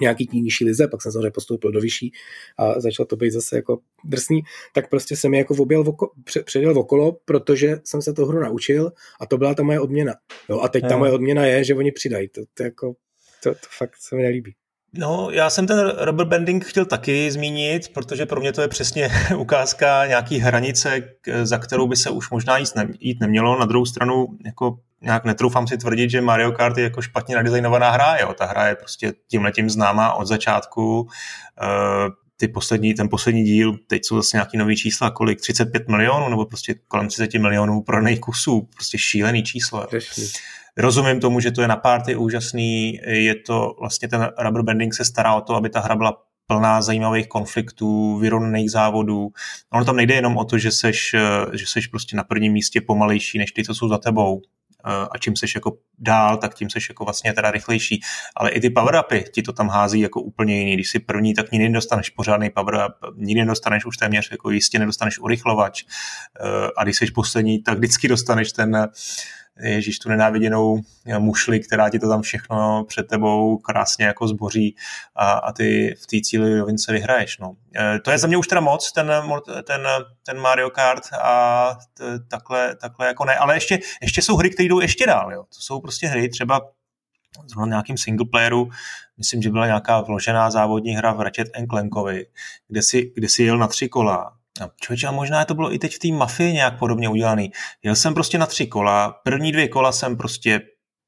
[0.00, 2.12] nějaký tý nižší lize, pak jsem samozřejmě postoupil do vyšší
[2.58, 4.42] a začal to být zase jako drsný,
[4.74, 6.10] tak prostě jsem je jako objel voko,
[6.44, 10.14] předjel okolo, protože jsem se to hru naučil a to byla ta moje odměna.
[10.48, 12.28] Jo, a teď ta moje odměna je, že oni přidají.
[12.28, 12.94] To, to, jako,
[13.42, 14.54] to, to fakt se mi nelíbí.
[14.98, 19.10] No, já jsem ten rubber banding chtěl taky zmínit, protože pro mě to je přesně
[19.36, 21.02] ukázka nějaký hranice,
[21.42, 22.68] za kterou by se už možná jít,
[23.00, 23.58] jít nemělo.
[23.58, 27.90] Na druhou stranu, jako nějak netroufám si tvrdit, že Mario Kart je jako špatně nadizajnovaná
[27.90, 28.16] hra.
[28.16, 28.34] Jo.
[28.38, 31.00] Ta hra je prostě tímhletím známá od začátku.
[31.00, 31.08] Uh,
[32.36, 36.46] ty poslední, ten poslední díl, teď jsou zase nějaký nový čísla, kolik, 35 milionů, nebo
[36.46, 39.86] prostě kolem 30 milionů prodaných kusů, prostě šílený číslo.
[39.90, 40.24] Řešný.
[40.76, 45.04] Rozumím tomu, že to je na párty úžasný, je to vlastně ten rubber banding se
[45.04, 49.28] stará o to, aby ta hra byla plná zajímavých konfliktů, vyrovnaných závodů.
[49.72, 51.14] Ono tam nejde jenom o to, že seš,
[51.52, 54.42] že seš prostě na prvním místě pomalejší než ty, co jsou za tebou.
[54.84, 58.00] a čím seš jako dál, tak tím seš jako vlastně teda rychlejší.
[58.36, 60.74] Ale i ty power-upy ti to tam hází jako úplně jiný.
[60.74, 65.18] Když jsi první, tak nikdy nedostaneš pořádný power-up, nikdy nedostaneš už téměř jako jistě nedostaneš
[65.18, 65.84] urychlovač
[66.76, 68.88] a když jsi poslední, tak vždycky dostaneš ten
[69.62, 70.80] ježíš tu nenáviděnou
[71.18, 74.76] mušli, která ti to tam všechno před tebou krásně jako zboří
[75.14, 77.38] a, a ty v té cíli rovince vyhraješ.
[77.38, 77.56] No.
[77.76, 79.12] E, to je za mě už teda moc, ten,
[79.64, 79.86] ten,
[80.26, 84.68] ten Mario Kart a t, takhle, takhle jako ne, ale ještě, ještě jsou hry, které
[84.68, 85.32] jdou ještě dál.
[85.32, 85.42] Jo.
[85.42, 86.60] To jsou prostě hry, třeba
[87.46, 88.70] zrovna nějakým single playeru,
[89.18, 92.26] myslím, že byla nějaká vložená závodní hra v Ratchet Clankovi,
[92.68, 95.78] kde si, kde si jel na tři kola No, člověče, a možná to bylo i
[95.78, 97.52] teď v té mafii nějak podobně udělaný.
[97.82, 100.60] Jel jsem prostě na tři kola, první dvě kola jsem prostě,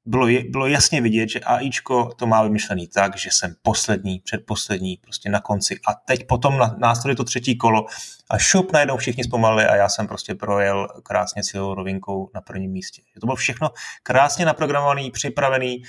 [0.04, 5.30] bylo, bylo jasně vidět, že AIčko to má vymyšlený tak, že jsem poslední, předposlední, prostě
[5.30, 5.80] na konci.
[5.88, 7.87] A teď potom následuje to třetí kolo
[8.30, 12.70] a šup, najednou všichni zpomalili a já jsem prostě projel krásně cílovou rovinkou na prvním
[12.70, 13.02] místě.
[13.20, 13.70] To bylo všechno
[14.02, 15.82] krásně naprogramovaný, připravený,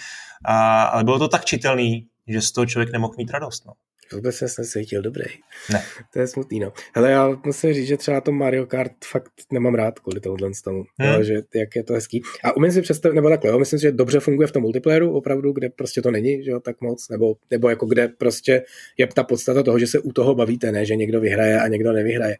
[0.46, 3.66] a, ale bylo to tak čitelný, že z toho člověk nemohl mít radost.
[3.66, 3.74] No.
[4.14, 5.26] Vůbec jsem se cítil dobrý.
[5.72, 5.84] Ne.
[6.14, 6.74] To je smutný, no.
[6.96, 10.84] Hele, já musím říct, že třeba to Mario Kart fakt nemám rád kvůli tomuhle tomu,
[11.00, 11.14] hmm.
[11.14, 12.22] jo, že jak je to hezký.
[12.44, 15.12] A umím si představit, nebo takhle, jo, myslím si, že dobře funguje v tom multiplayeru,
[15.12, 18.64] opravdu, kde prostě to není, že jo, tak moc, nebo, nebo jako kde prostě
[18.98, 21.94] je ta podstata toho, že se u toho bavíte, ne, že někdo vyhraje a někdo
[21.94, 22.38] nevyhraje.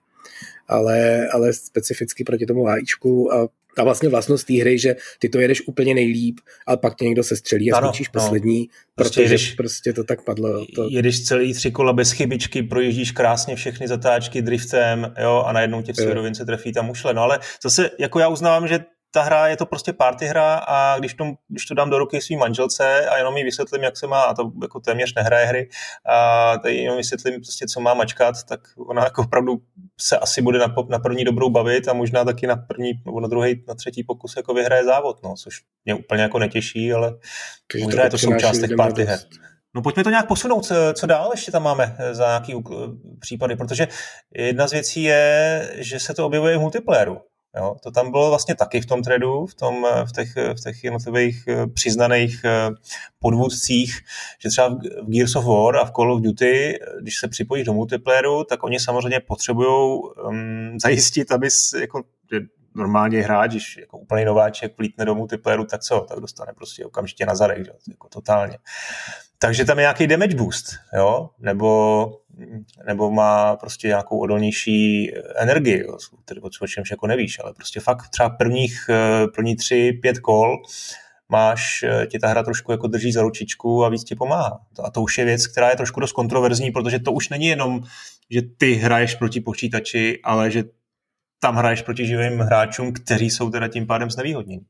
[0.68, 5.40] Ale, ale specificky proti tomu AIčku a ta vlastně vlastnost té hry, že ty to
[5.40, 9.24] jedeš úplně nejlíp, ale pak tě někdo se střelí a skončíš no, poslední, prostě protože
[9.24, 10.66] jedeš, prostě to tak padlo.
[10.76, 10.88] To...
[10.92, 15.94] Jedeš celý tři kola bez chybičky, projíždíš krásně všechny zatáčky driftem, jo, a najednou tě
[15.94, 17.14] v rovince trefí tam ušle.
[17.14, 18.80] No ale zase, jako já uznávám, že
[19.18, 22.22] ta hra je to prostě party hra a když to, když to dám do ruky
[22.22, 25.70] svým manželce a jenom jí vysvětlím, jak se má, a to jako téměř nehraje hry,
[26.06, 29.58] a tady jenom vysvětlím prostě, co má mačkat, tak ona jako opravdu
[30.00, 33.28] se asi bude na, na první dobrou bavit a možná taky na první nebo na
[33.28, 37.14] druhý, na třetí pokus jako vyhraje závod, no, což mě úplně jako netěší, ale
[37.72, 39.20] Takže možná to je to součást těch party her.
[39.76, 42.64] No pojďme to nějak posunout, co, co dál ještě tam máme eh, za nějaký
[43.20, 43.88] případy, protože
[44.36, 47.18] jedna z věcí je, že se to objevuje v multiplayeru.
[47.58, 50.64] Jo, to tam bylo vlastně taky v tom tradu, v, tom, eh, v, těch, v
[50.64, 52.70] těch jednotlivých eh, přiznaných eh,
[53.20, 54.00] podvůdcích,
[54.40, 54.70] že třeba
[55.04, 58.64] v Gears of War a v Call of Duty, když se připojíš do multiplayeru, tak
[58.64, 61.48] oni samozřejmě potřebují um, zajistit, aby
[61.82, 62.04] jako,
[62.76, 66.00] normálně hráč, když jako úplný nováček plítne do multiplayeru, tak co?
[66.10, 68.58] Tak dostane prostě okamžitě na zadek, jako totálně.
[69.40, 71.30] Takže tam je nějaký damage boost, jo?
[71.40, 72.12] Nebo
[72.88, 75.98] nebo má prostě nějakou odolnější energii, jo,
[76.62, 80.58] o čemž jako nevíš, ale prostě fakt třeba prvních, eh, první tři, pět kol
[81.30, 84.60] máš, eh, ti ta hra trošku jako drží za ručičku a víc ti pomáhá.
[84.84, 87.84] A to už je věc, která je trošku dost kontroverzní, protože to už není jenom,
[88.30, 90.64] že ty hraješ proti počítači, ale že
[91.40, 94.62] tam hraješ proti živým hráčům, kteří jsou teda tím pádem znevýhodněni.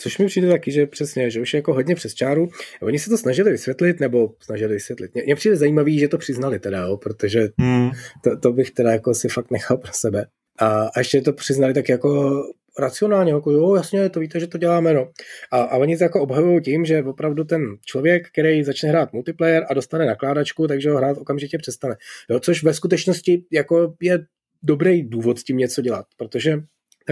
[0.00, 2.48] Což mi přijde taky, že přesně, že už je jako hodně přes čáru.
[2.82, 5.10] Oni se to snažili vysvětlit, nebo snažili vysvětlit.
[5.14, 7.90] Mně přijde zajímavý, že to přiznali teda, jo, protože hmm.
[8.24, 10.26] to, to, bych teda jako si fakt nechal pro sebe.
[10.58, 12.42] A, a ještě to přiznali tak jako
[12.78, 15.10] racionálně, jako jo, jasně, to víte, že to děláme, no.
[15.52, 19.66] A, a oni to jako obhajují tím, že opravdu ten člověk, který začne hrát multiplayer
[19.68, 21.96] a dostane nakládačku, takže ho hrát okamžitě přestane.
[22.30, 24.18] Jo, což ve skutečnosti jako je
[24.62, 26.56] dobrý důvod s tím něco dělat, protože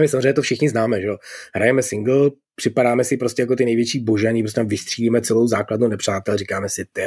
[0.01, 1.17] my samozřejmě to všichni známe, že jo.
[1.55, 6.37] Hrajeme single, připadáme si prostě jako ty největší božaní, prostě tam vystřílíme celou základnu nepřátel,
[6.37, 7.01] říkáme si, ty,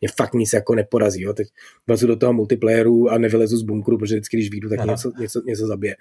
[0.00, 1.32] mě fakt nic jako neporazí, jo.
[1.32, 1.48] teď
[1.86, 5.42] vlezu do toho multiplayeru a nevylezu z bunkru, protože vždycky, když vyjdu, tak něco, něco,
[5.46, 5.96] něco zabije.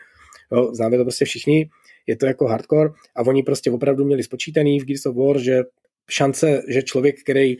[0.51, 1.69] Jo, známe to prostě všichni,
[2.07, 5.63] je to jako hardcore a oni prostě opravdu měli spočítaný v Gears of War, že
[6.09, 7.57] šance, že člověk, který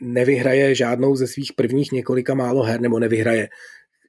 [0.00, 3.48] nevyhraje žádnou ze svých prvních několika málo her, nebo nevyhraje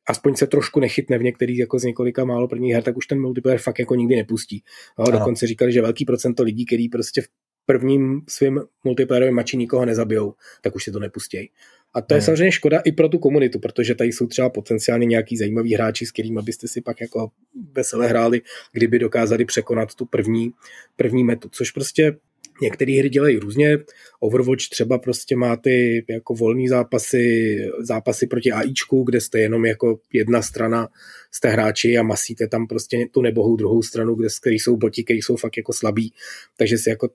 [0.10, 3.22] aspoň se trošku nechytne v některých jako z několika málo prvních her, tak už ten
[3.22, 4.64] multiplayer fakt jako nikdy nepustí.
[5.00, 7.28] No, dokonce říkali, že velký procento lidí, který prostě v
[7.66, 11.52] prvním svým multiplayerovém mači nikoho nezabijou, tak už si to nepustí.
[11.94, 12.26] A to je hmm.
[12.26, 16.12] samozřejmě škoda i pro tu komunitu, protože tady jsou třeba potenciálně nějaký zajímaví hráči, s
[16.12, 17.32] kterými byste si pak jako
[17.72, 18.42] veselé hráli,
[18.72, 20.52] kdyby dokázali překonat tu první,
[20.96, 22.18] první metu, což prostě
[22.62, 23.78] Některé hry dělají různě.
[24.20, 30.00] Overwatch třeba prostě má ty jako volný zápasy, zápasy proti AIčku, kde jste jenom jako
[30.14, 30.88] jedna strana,
[31.32, 35.22] jste hráči a masíte tam prostě tu nebohou druhou stranu, kde, který jsou boti, který
[35.22, 36.14] jsou fakt jako slabí.
[36.58, 37.10] Takže si jako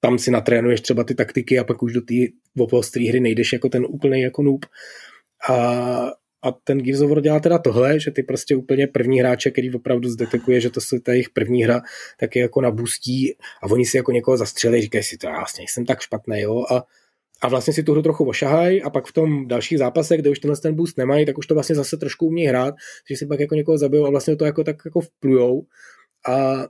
[0.00, 2.14] tam si natrénuješ třeba ty taktiky a pak už do té
[2.72, 4.66] ostrý hry nejdeš jako ten úplný jako noob.
[5.50, 6.12] A
[6.46, 9.74] a ten Gears of War dělá teda tohle, že ty prostě úplně první hráče, který
[9.74, 11.80] opravdu zdetekuje, že to je ta jejich první hra,
[12.20, 15.64] tak je jako nabustí a oni si jako někoho zastřelí, říkají si, to já vlastně
[15.68, 16.84] jsem tak špatný, jo, a,
[17.42, 20.38] a vlastně si tu hru trochu ošahají a pak v tom dalších zápasech, kde už
[20.38, 22.74] tenhle ten boost nemají, tak už to vlastně zase trošku umí hrát,
[23.10, 25.62] že si pak jako někoho zabijou a vlastně to jako tak jako vplujou.
[26.28, 26.66] A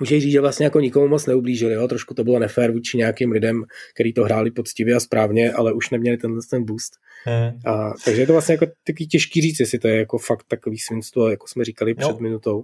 [0.00, 1.88] může říct, že vlastně jako nikomu moc neublížili, jo?
[1.88, 5.90] trošku to bylo nefér vůči nějakým lidem, kteří to hráli poctivě a správně, ale už
[5.90, 6.92] neměli ten, ten boost.
[7.24, 7.50] Hmm.
[7.66, 10.78] A, takže je to vlastně jako taky těžký říct, jestli to je jako fakt takový
[10.78, 12.08] svinstvo, jako jsme říkali no.
[12.08, 12.62] před minutou.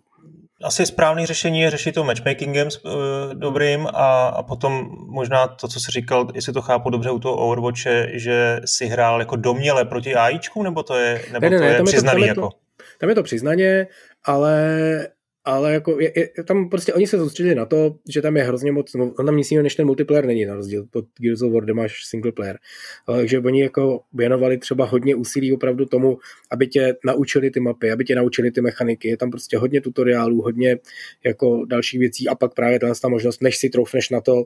[0.62, 2.92] Asi správný řešení je řešit to matchmakingem uh,
[3.34, 7.36] dobrým a, a potom možná to, co jsi říkal, jestli to chápu dobře u toho
[7.36, 11.64] Overwatche, že si hrál jako doměle proti AIčku, nebo to je, nebo ne, ne, to
[11.64, 12.46] je tam přiznaný je to, tam jako?
[12.46, 13.86] Je to, tam je to přiznaně,
[14.24, 15.08] ale
[15.46, 18.72] ale jako je, je, tam prostě oni se soustředili na to, že tam je hrozně
[18.72, 21.64] moc, on tam nic jiného než ten multiplayer není na rozdíl od Gears of War,
[21.64, 22.58] kde máš single player.
[23.06, 26.18] Takže oni jako věnovali třeba hodně úsilí opravdu tomu,
[26.50, 29.08] aby tě naučili ty mapy, aby tě naučili ty mechaniky.
[29.08, 30.78] Je tam prostě hodně tutoriálů, hodně
[31.24, 34.44] jako dalších věcí a pak právě ta možnost, než si troufneš na to,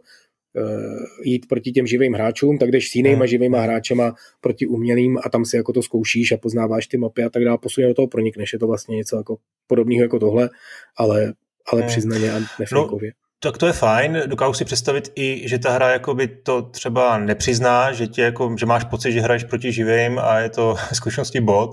[1.25, 5.45] jít proti těm živým hráčům, tak jdeš s jinýma živýma hráčema proti umělým a tam
[5.45, 8.53] si jako to zkoušíš a poznáváš ty mapy a tak dále, postupně do toho pronikneš.
[8.53, 9.37] Je to vlastně něco jako
[9.67, 10.51] podobného jako tohle,
[10.97, 11.33] ale,
[11.73, 13.11] ale přiznaně a nefejkově.
[13.11, 13.15] No.
[13.43, 17.93] Tak to je fajn, dokážu si představit i, že ta hra jakoby to třeba nepřizná,
[17.93, 21.41] že, tě jako, že máš pocit, že hraješ proti živým a je to v skutečnosti
[21.41, 21.71] bot.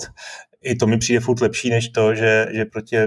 [0.64, 2.98] I to mi přijde furt lepší, než to, že, že proti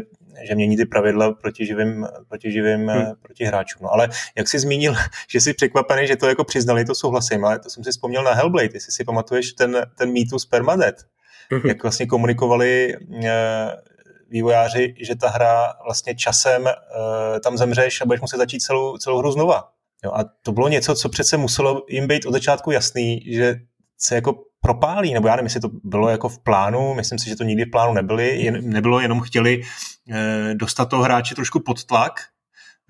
[0.48, 3.12] že mění ty pravidla proti živým, proti živým hmm.
[3.22, 3.82] proti hráčům.
[3.82, 4.94] No ale jak jsi zmínil,
[5.28, 8.34] že jsi překvapený, že to jako přiznali, to souhlasím, ale to jsem si vzpomněl na
[8.34, 11.04] Hellblade, jestli si pamatuješ ten, ten mýtus Permadeath,
[11.50, 11.62] hmm.
[11.64, 13.76] jak vlastně komunikovali eh,
[14.30, 19.18] vývojáři, že ta hra vlastně časem eh, tam zemřeš a budeš muset začít celou, celou
[19.18, 19.68] hru znova.
[20.04, 23.56] Jo, a to bylo něco, co přece muselo jim být od začátku jasný, že
[23.98, 27.36] se jako propálí, nebo já nevím, jestli to bylo jako v plánu, myslím si, že
[27.36, 29.62] to nikdy v plánu nebyli, jen, nebylo, jenom chtěli
[30.10, 32.12] eh, dostat toho hráče trošku pod tlak,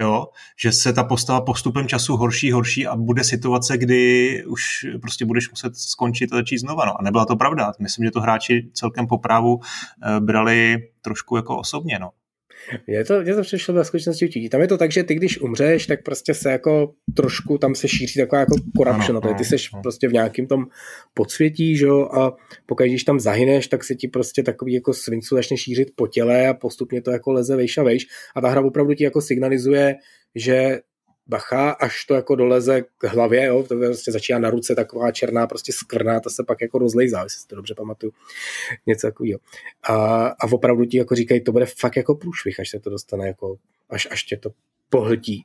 [0.00, 0.26] jo,
[0.62, 5.50] že se ta postava postupem času horší, horší a bude situace, kdy už prostě budeš
[5.50, 6.84] muset skončit a začít znova.
[6.84, 7.00] No.
[7.00, 7.72] A nebyla to pravda.
[7.80, 11.98] Myslím, že to hráči celkem po právu eh, brali trošku jako osobně.
[11.98, 12.10] No.
[12.86, 14.48] Je to, je to přišlo ve skutečnosti utíží.
[14.48, 17.88] Tam je to tak, že ty když umřeš, tak prostě se jako trošku tam se
[17.88, 19.82] šíří taková jako corruption, ano, ty seš ano.
[19.82, 20.66] prostě v nějakém tom
[21.14, 25.34] podsvětí, že jo, a pokud když tam zahyneš, tak se ti prostě takový jako svincu
[25.34, 28.60] začne šířit po těle a postupně to jako leze vejš a vejš a ta hra
[28.60, 29.94] opravdu ti jako signalizuje,
[30.34, 30.80] že
[31.30, 35.46] bacha, až to jako doleze k hlavě, jo, to prostě začíná na ruce taková černá
[35.46, 38.12] prostě skvrná, to se pak jako rozlejzá, jestli si to dobře pamatuju,
[38.86, 39.40] něco takového.
[39.82, 43.26] A, a opravdu ti jako říkají, to bude fakt jako průšvih, až se to dostane
[43.26, 43.56] jako,
[43.90, 44.50] až, až tě to
[44.88, 45.44] pohltí.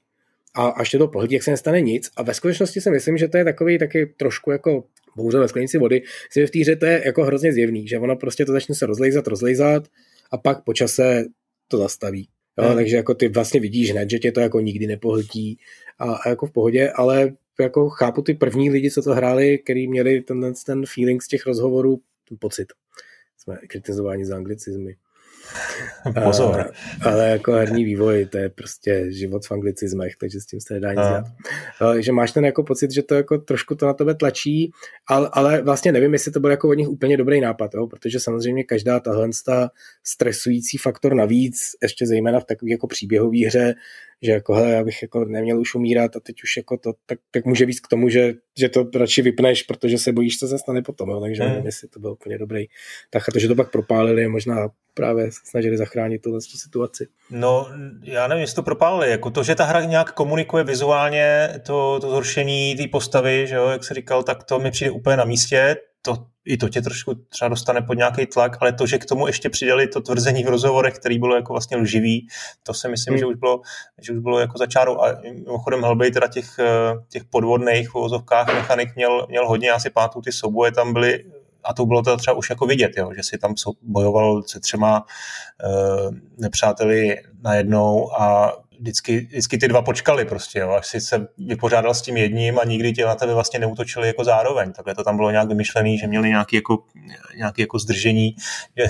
[0.53, 2.11] A až tě to pohltí, jak se nestane nic.
[2.17, 4.83] A ve skutečnosti si myslím, že to je takový taky trošku jako
[5.15, 6.03] bouře ve sklenici vody.
[6.29, 8.85] Myslím, že v té to je jako hrozně zjevný, že ono prostě to začne se
[8.85, 9.83] rozlejzat, rozlejzat
[10.31, 11.25] a pak po čase
[11.67, 12.27] to zastaví.
[12.57, 12.75] Jo, hmm.
[12.75, 15.59] Takže jako ty vlastně vidíš hned, že tě to jako nikdy nepohltí
[15.99, 19.87] a, a jako v pohodě, ale jako chápu ty první lidi, co to hráli, který
[19.87, 22.67] měli ten, ten feeling z těch rozhovorů, ten pocit.
[23.37, 24.95] Jsme kritizováni za anglicizmy.
[26.23, 26.71] Pozor.
[27.01, 30.73] A, ale jako herní vývoj, to je prostě život v anglicizmech, takže s tím se
[30.73, 31.25] nedá nic dělat.
[31.79, 34.71] Takže máš ten jako pocit, že to jako trošku to na tebe tlačí,
[35.07, 37.87] ale, ale vlastně nevím, jestli to byl jako od nich úplně dobrý nápad, jo?
[37.87, 39.29] protože samozřejmě každá tahle
[40.03, 43.75] stresující faktor navíc, ještě zejména v takové jako příběhové hře,
[44.21, 47.19] že jako hele, já bych jako neměl už umírat a teď už jako to, tak,
[47.31, 50.59] tak může víc k tomu, že, že to radši vypneš, protože se bojíš, co se
[50.59, 51.19] stane potom, jo?
[51.19, 51.51] takže hmm.
[51.51, 52.65] nevím, jestli to byl úplně dobrý.
[53.09, 57.07] Tak a to, že to pak propálili, možná právě se snažili zachránit tuhle situaci.
[57.29, 57.69] No,
[58.03, 59.11] já nevím, jestli to propálili.
[59.11, 63.67] Jako to, že ta hra nějak komunikuje vizuálně to, to zhoršení té postavy, že jo,
[63.67, 65.75] jak se říkal, tak to mi přijde úplně na místě.
[66.05, 69.27] To, I to tě trošku třeba dostane pod nějaký tlak, ale to, že k tomu
[69.27, 72.27] ještě přidali to tvrzení v rozhovorech, který bylo jako vlastně lživý,
[72.63, 73.19] to si myslím, hmm.
[73.19, 73.61] že už bylo,
[74.01, 75.03] že už bylo jako začáru.
[75.03, 76.59] A mimochodem Hellblade teda těch,
[77.09, 81.25] těch podvodných v uvozovkách mechanik měl, měl hodně, já si pamatuju, ty souboje tam byly
[81.65, 85.05] a to bylo to třeba už jako vidět, jo, že si tam bojoval se třema
[85.65, 91.93] uh, nepřáteli najednou a vždycky, vždycky ty dva počkali prostě, jo, až si se vypořádal
[91.93, 94.71] s tím jedním a nikdy tě na tebe vlastně neutočili jako zároveň.
[94.73, 96.77] Takhle to tam bylo nějak vymyšlený, že měli nějaký jako,
[97.37, 98.35] nějaký jako zdržení,
[98.77, 98.83] že,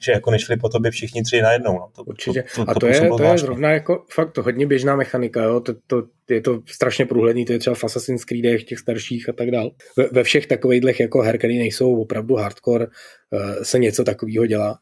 [0.00, 1.72] že jako nešli po tobě všichni tři najednou.
[1.72, 1.88] No.
[1.96, 2.44] To, Určitě.
[2.54, 5.42] To, to, a to, to je, to je zrovna jako fakt to hodně běžná mechanika,
[5.42, 5.60] jo.
[5.60, 9.32] To, to, je to strašně průhledný, to je třeba v Assassin's Creedech, těch starších a
[9.32, 9.70] tak dál.
[9.96, 14.78] Ve, ve všech takových jako her, které nejsou opravdu hardcore, eh, se něco takového dělá.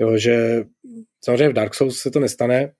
[0.00, 0.64] Jo, že
[1.24, 2.72] samozřejmě v Dark Souls se to nestane,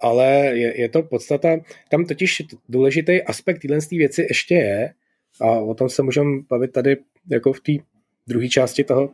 [0.00, 1.60] ale je, je to podstata,
[1.90, 4.92] tam totiž důležitý aspekt téhle věci ještě je,
[5.40, 6.96] a o tom se můžeme bavit tady
[7.30, 7.72] jako v té
[8.26, 9.10] druhé části toho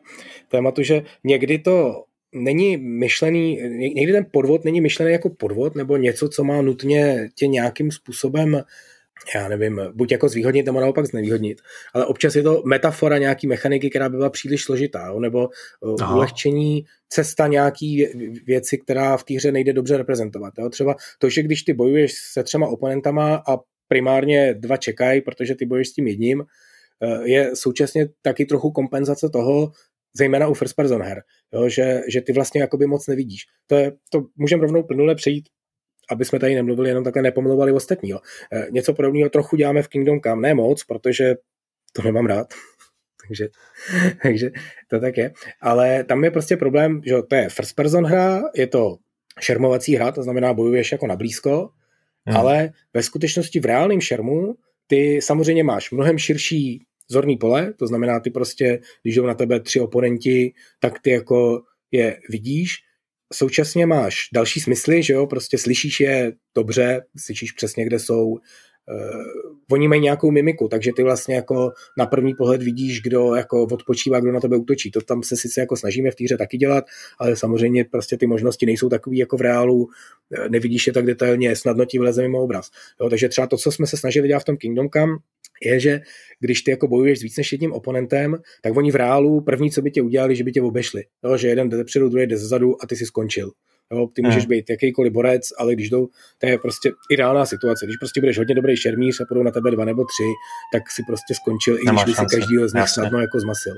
[0.48, 2.04] tématu, že někdy to
[2.34, 3.60] není myšlený,
[3.94, 8.62] někdy ten podvod není myšlený jako podvod nebo něco, co má nutně tě nějakým způsobem
[9.34, 11.60] já nevím, buď jako zvýhodnit nebo naopak znevýhodnit,
[11.94, 15.20] ale občas je to metafora nějaký mechaniky, která by byla příliš složitá, jo?
[15.20, 16.16] nebo eh, Aha.
[16.16, 18.06] ulehčení cesta nějaký
[18.46, 20.54] věci, která v té hře nejde dobře reprezentovat.
[20.58, 20.68] Jo?
[20.68, 23.56] Třeba to, že když ty bojuješ se třema oponentama a
[23.88, 26.42] primárně dva čekají, protože ty bojuješ s tím jedním,
[27.02, 29.72] eh, je současně taky trochu kompenzace toho,
[30.16, 31.22] zejména u first person her,
[31.52, 33.42] jo, že, že ty vlastně jakoby moc nevidíš.
[33.66, 35.48] To, je, to můžeme rovnou plnule přejít
[36.10, 38.10] aby jsme tady nemluvili jenom takhle nepomluvali ostatní.
[38.10, 38.18] Jo.
[38.52, 41.34] Eh, něco podobného trochu děláme v Kingdom Come, ne moc, protože
[41.92, 42.54] to nemám rád.
[43.28, 43.48] takže,
[44.22, 44.50] takže
[44.88, 45.32] to tak je.
[45.60, 48.96] Ale tam je prostě problém, že to je first person hra, je to
[49.40, 51.70] šermovací hra, to znamená bojuješ jako na blízko,
[52.26, 52.36] hmm.
[52.36, 54.54] ale ve skutečnosti v reálném šermu
[54.86, 59.60] ty samozřejmě máš mnohem širší zorný pole, to znamená ty prostě, když jdou na tebe
[59.60, 62.76] tři oponenti, tak ty jako je vidíš,
[63.32, 68.38] současně máš další smysly, že jo, prostě slyšíš je dobře, slyšíš přesně, kde jsou,
[69.70, 74.20] oni mají nějakou mimiku, takže ty vlastně jako na první pohled vidíš, kdo jako odpočívá,
[74.20, 74.90] kdo na tebe útočí.
[74.90, 76.84] To tam se sice jako snažíme v týře taky dělat,
[77.18, 79.88] ale samozřejmě prostě ty možnosti nejsou takový jako v reálu,
[80.38, 82.70] eh, nevidíš je tak detailně, snadno ti vleze mimo obraz.
[83.00, 85.12] Jo, takže třeba to, co jsme se snažili dělat v tom Kingdom Come,
[85.62, 86.00] je, že
[86.40, 89.82] když ty jako bojuješ s víc než jedním oponentem, tak oni v reálu první, co
[89.82, 91.02] by tě udělali, že by tě obešli.
[91.24, 93.50] Jo, že jeden jde dopředu, druhý jde zezadu a ty si skončil.
[93.92, 94.50] Jo, ty můžeš hmm.
[94.50, 96.08] být jakýkoliv borec, ale když jdou,
[96.38, 97.86] to je prostě ideálná situace.
[97.86, 100.28] Když prostě budeš hodně dobrý šermíř a půjdou na tebe dva nebo tři,
[100.72, 103.74] tak si prostě skončil, i když by si každýho z nich snadno jako zmasil.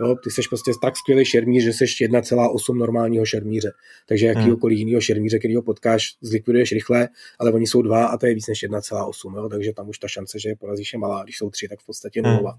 [0.00, 3.72] Jo, ty jsi prostě tak skvělý šermíř, že jsi 1,8 normálního šermíře.
[4.06, 4.86] Takže jakýkoliv hmm.
[4.86, 7.08] jiného šermíře, který ho potkáš, zlikviduješ rychle,
[7.38, 9.36] ale oni jsou dva a to je víc než 1,8.
[9.36, 11.24] Jo, takže tam už ta šance, že je porazíš je malá.
[11.24, 12.30] Když jsou tři, tak v podstatě hmm.
[12.30, 12.58] nulová.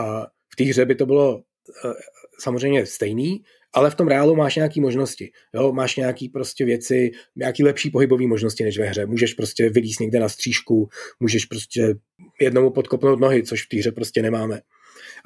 [0.00, 1.42] A v té hře by to bylo
[1.84, 1.92] eh,
[2.38, 3.42] samozřejmě stejný,
[3.74, 5.30] ale v tom reálu máš nějaké možnosti.
[5.54, 5.72] Jo?
[5.72, 9.06] Máš nějaké prostě věci, nějaké lepší pohybové možnosti než ve hře.
[9.06, 10.88] Můžeš prostě vylíst někde na střížku,
[11.20, 11.94] můžeš prostě
[12.40, 14.60] jednomu podkopnout nohy, což v té hře prostě nemáme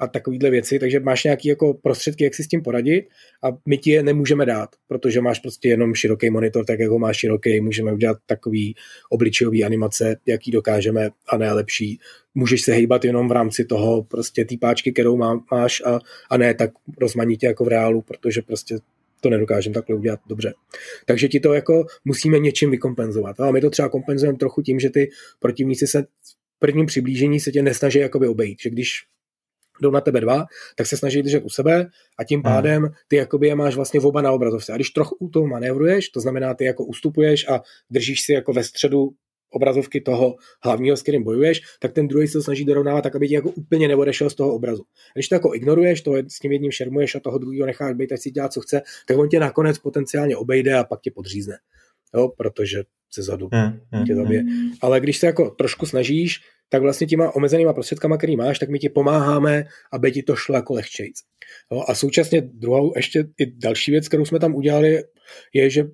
[0.01, 3.05] a takovýhle věci, takže máš nějaké jako prostředky, jak si s tím poradit
[3.43, 7.17] a my ti je nemůžeme dát, protože máš prostě jenom široký monitor, tak jako máš
[7.17, 8.75] široký, můžeme udělat takový
[9.09, 11.99] obličejový animace, jaký dokážeme a ne lepší.
[12.35, 15.99] Můžeš se hejbat jenom v rámci toho prostě té páčky, kterou má, máš a,
[16.29, 18.77] a ne tak rozmanitě jako v reálu, protože prostě
[19.21, 20.53] to nedokážeme takhle udělat dobře.
[21.05, 23.39] Takže ti to jako musíme něčím vykompenzovat.
[23.39, 27.51] A my to třeba kompenzujeme trochu tím, že ty protivníci se v prvním přiblížení se
[27.51, 28.61] tě nesnaží jakoby obejít.
[28.61, 29.03] Že když
[29.81, 31.87] jdou na tebe dva, tak se snaží držet u sebe
[32.19, 32.53] a tím hmm.
[32.53, 34.73] pádem ty jakoby je máš vlastně v oba na obrazovce.
[34.73, 38.53] A když trochu u toho manévruješ, to znamená ty jako ustupuješ a držíš si jako
[38.53, 39.09] ve středu
[39.51, 43.33] obrazovky toho hlavního, s kterým bojuješ, tak ten druhý se snaží dorovnávat tak, aby ti
[43.33, 44.83] jako úplně neodešel z toho obrazu.
[44.83, 48.11] A když to jako ignoruješ, to s tím jedním šermuješ a toho druhého necháš být,
[48.11, 51.57] ať si dělá, co chce, tak on tě nakonec potenciálně obejde a pak tě podřízne.
[52.15, 54.41] Jo, protože se zadu hmm, hmm, tě zabije.
[54.41, 54.71] Hmm.
[54.81, 56.39] Ale když se jako trošku snažíš,
[56.71, 59.63] tak vlastně těma omezenýma prostředkama, který máš, tak my ti pomáháme,
[59.93, 61.15] aby ti to šlo jako lehčejc.
[61.71, 65.03] No a současně druhou, ještě i další věc, kterou jsme tam udělali,
[65.53, 65.89] je, že uh,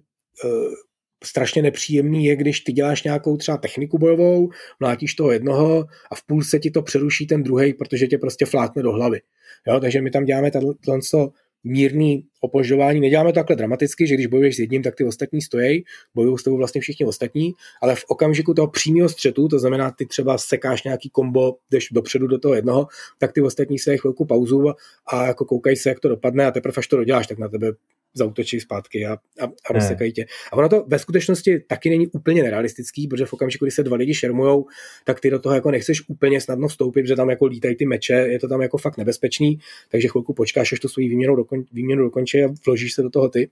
[1.23, 4.49] strašně nepříjemný je, když ty děláš nějakou třeba techniku bojovou,
[4.79, 8.83] mlátíš toho jednoho a v půlce ti to přeruší ten druhý, protože tě prostě flákne
[8.83, 9.19] do hlavy.
[9.67, 10.99] Jo, takže my tam děláme tohle
[11.63, 12.99] mírný opožďování.
[12.99, 15.83] Neděláme to takhle dramaticky, že když bojuješ s jedním, tak ty ostatní stojí,
[16.15, 20.05] bojují s tebou vlastně všichni ostatní, ale v okamžiku toho přímého střetu, to znamená, ty
[20.05, 24.73] třeba sekáš nějaký kombo, jdeš dopředu do toho jednoho, tak ty ostatní se chvilku pauzu
[25.07, 27.71] a jako koukají se, jak to dopadne a teprve až to doděláš, tak na tebe
[28.17, 30.25] zautočí zpátky a, a, a rozsekají tě.
[30.51, 33.97] A ono to ve skutečnosti taky není úplně nerealistický, protože v okamžiku, kdy se dva
[33.97, 34.65] lidi šermujou,
[35.03, 38.13] tak ty do toho jako nechceš úplně snadno vstoupit, protože tam jako lítají ty meče,
[38.13, 39.59] je to tam jako fakt nebezpečný,
[39.89, 43.29] takže chvilku počkáš, až tu svoji výměnu, dokon, výměnu dokončí a vložíš se do toho
[43.29, 43.49] ty.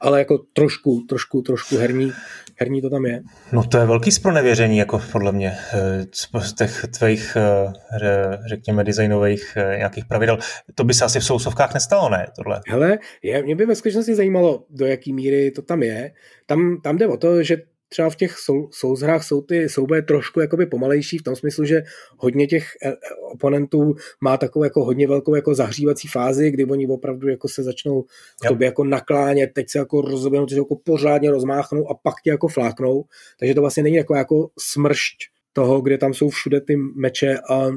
[0.00, 2.12] Ale jako trošku, trošku, trošku herní,
[2.56, 3.22] herní to tam je.
[3.52, 6.06] No to je velký spronevěření, jako podle mě, eh,
[6.40, 10.38] z těch tvých, eh, řekněme, designových eh, nějakých pravidel.
[10.74, 12.26] To by se asi v sousovkách nestalo, ne?
[12.36, 12.60] Tohle.
[12.68, 16.12] Hele, je, mě by ve skutečnosti zajímalo, do jaký míry to tam je.
[16.46, 17.56] Tam, tam jde o to, že
[17.94, 21.82] třeba v těch sou, souzhrách jsou ty souboje trošku jakoby pomalejší v tom smyslu, že
[22.16, 22.94] hodně těch e, e,
[23.32, 28.02] oponentů má takovou jako hodně velkou jako zahřívací fázi, kdy oni opravdu jako se začnou
[28.02, 32.30] k tobě jako naklánět, teď se jako rozoběhnou, teď jako pořádně rozmáchnou a pak tě
[32.30, 33.04] jako fláknou.
[33.38, 35.16] Takže to vlastně není jako, jako smršť
[35.52, 37.70] toho, kde tam jsou všude ty meče a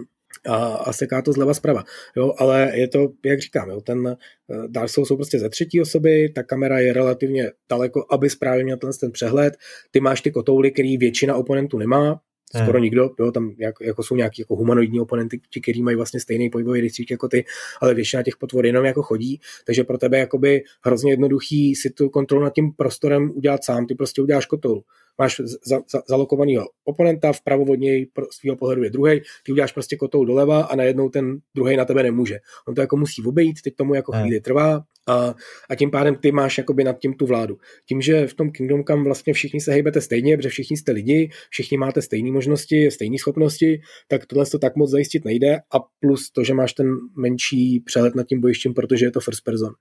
[0.47, 1.83] a, a seká to zleva zprava.
[2.17, 5.81] Jo, ale je to, jak říkám, jo, ten uh, Dark Souls jsou prostě ze třetí
[5.81, 9.53] osoby, ta kamera je relativně daleko, aby správně měl ten, ten přehled.
[9.91, 12.19] Ty máš ty kotouly, který většina oponentů nemá,
[12.55, 12.83] skoro hmm.
[12.83, 16.49] nikdo, jo, tam jako, jako jsou nějaký jako humanoidní oponenty, ti, kteří mají vlastně stejný
[16.49, 17.45] pohybový rejstřík jako ty,
[17.81, 22.09] ale většina těch potvor jenom jako chodí, takže pro tebe jakoby hrozně jednoduchý si tu
[22.09, 24.83] kontrolu nad tím prostorem udělat sám, ty prostě uděláš kotoul
[25.17, 29.71] máš za, za, zalokovaného oponenta, vpravo od něj z tvého pohledu je druhý, ty uděláš
[29.71, 32.37] prostě kotou doleva a najednou ten druhý na tebe nemůže.
[32.67, 35.35] On to jako musí obejít, teď tomu jako chvíli trvá, a,
[35.69, 37.57] a tím pádem ty máš jakoby nad tím tu vládu.
[37.87, 41.29] Tím, že v tom Kingdom Come vlastně všichni se hejbete stejně, protože všichni jste lidi,
[41.49, 46.31] všichni máte stejné možnosti, stejné schopnosti, tak tohle to tak moc zajistit nejde a plus
[46.31, 46.87] to, že máš ten
[47.17, 49.73] menší přehled nad tím bojištěm, protože je to first person.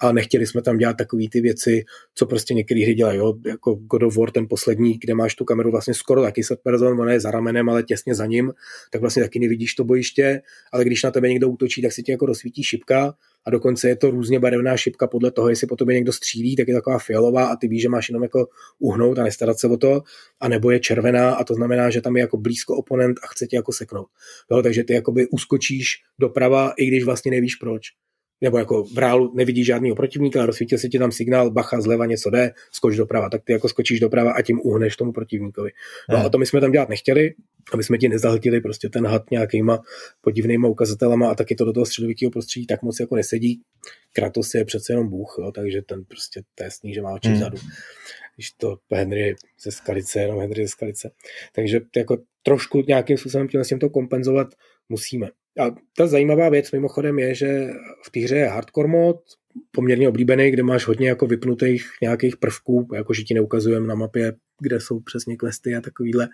[0.00, 1.84] A nechtěli jsme tam dělat takové ty věci,
[2.14, 3.34] co prostě některé hry dělají, jo?
[3.46, 7.00] jako God of War, ten poslední, kde máš tu kameru vlastně skoro taky set person,
[7.00, 8.52] ona je za ramenem, ale těsně za ním,
[8.92, 10.42] tak vlastně taky nevidíš to bojiště,
[10.72, 13.14] ale když na tebe někdo útočí, tak si ti jako rozsvítí šipka
[13.46, 16.68] a dokonce je to různě barevná šipka podle toho, jestli po tobě někdo střílí, tak
[16.68, 19.76] je taková fialová a ty víš, že máš jenom jako uhnout a nestarat se o
[19.76, 20.02] to,
[20.40, 23.46] a nebo je červená a to znamená, že tam je jako blízko oponent a chce
[23.46, 24.08] tě jako seknout.
[24.50, 27.82] Jo, takže ty jakoby uskočíš doprava, i když vlastně nevíš proč
[28.40, 32.30] nebo jako v reálu nevidíš žádného protivníka, rozsvítil se ti tam signál, bacha, zleva něco
[32.30, 35.70] jde, skoč doprava, tak ty jako skočíš doprava a tím uhneš tomu protivníkovi.
[36.10, 37.34] No a to my jsme tam dělat nechtěli,
[37.72, 39.82] aby jsme ti nezahltili prostě ten had nějakýma
[40.20, 43.60] podivnýma ukazatelama a taky to do toho středověkého prostředí tak moc jako nesedí.
[44.12, 47.36] Kratos je přece jenom bůh, jo, takže ten prostě to jasný, že má oči hmm.
[47.36, 47.58] vzadu.
[48.36, 51.10] Když to Henry ze Skalice, jenom Henry ze Skalice.
[51.54, 54.48] Takže jako trošku nějakým způsobem tím to kompenzovat
[54.88, 55.28] musíme.
[55.58, 57.68] A ta zajímavá věc mimochodem je, že
[58.06, 59.16] v té hře je hardcore mod,
[59.70, 64.32] poměrně oblíbený, kde máš hodně jako vypnutých nějakých prvků, jako že ti neukazujeme na mapě,
[64.60, 66.28] kde jsou přesně questy a takovýhle.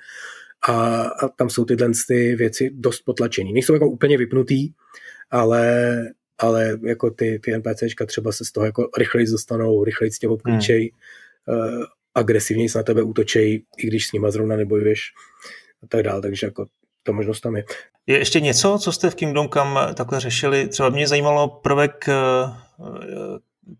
[0.68, 3.52] A, a tam jsou tyhle ty věci dost potlačený.
[3.52, 4.70] Nejsou jako úplně vypnutý,
[5.30, 5.94] ale,
[6.38, 10.90] ale jako ty, ty NPCčka třeba se z toho jako rychleji dostanou, rychleji tě obklíčej,
[11.46, 11.58] hmm.
[11.58, 15.00] uh, agresivněji se na tebe útočej, i když s nima zrovna nebojuješ
[15.82, 16.66] a tak dále, takže jako
[17.04, 17.64] ta možnost tam je.
[18.06, 20.68] Je ještě něco, co jste v Kingdom Come takhle řešili?
[20.68, 22.14] Třeba mě zajímalo prvek eh,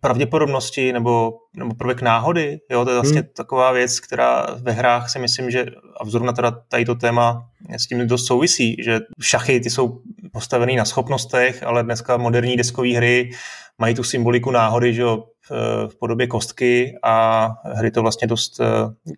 [0.00, 2.60] pravděpodobnosti nebo, nebo prvek náhody.
[2.70, 3.30] Jo, to je vlastně hmm.
[3.36, 5.66] taková věc, která ve hrách si myslím, že
[6.00, 10.00] a zrovna teda tady to téma s tím dost souvisí, že šachy ty jsou
[10.32, 13.30] postavený na schopnostech, ale dneska moderní deskové hry
[13.78, 15.24] mají tu symboliku náhody, že jo,
[15.88, 18.64] v podobě kostky a hry to vlastně dost eh,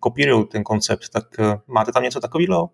[0.00, 1.08] kopírují ten koncept.
[1.08, 2.70] Tak eh, máte tam něco takového?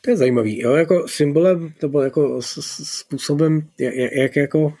[0.00, 2.42] To je zajímavý, jo, jako symbolem, to byl jako
[2.84, 4.72] způsobem, jak, jak jako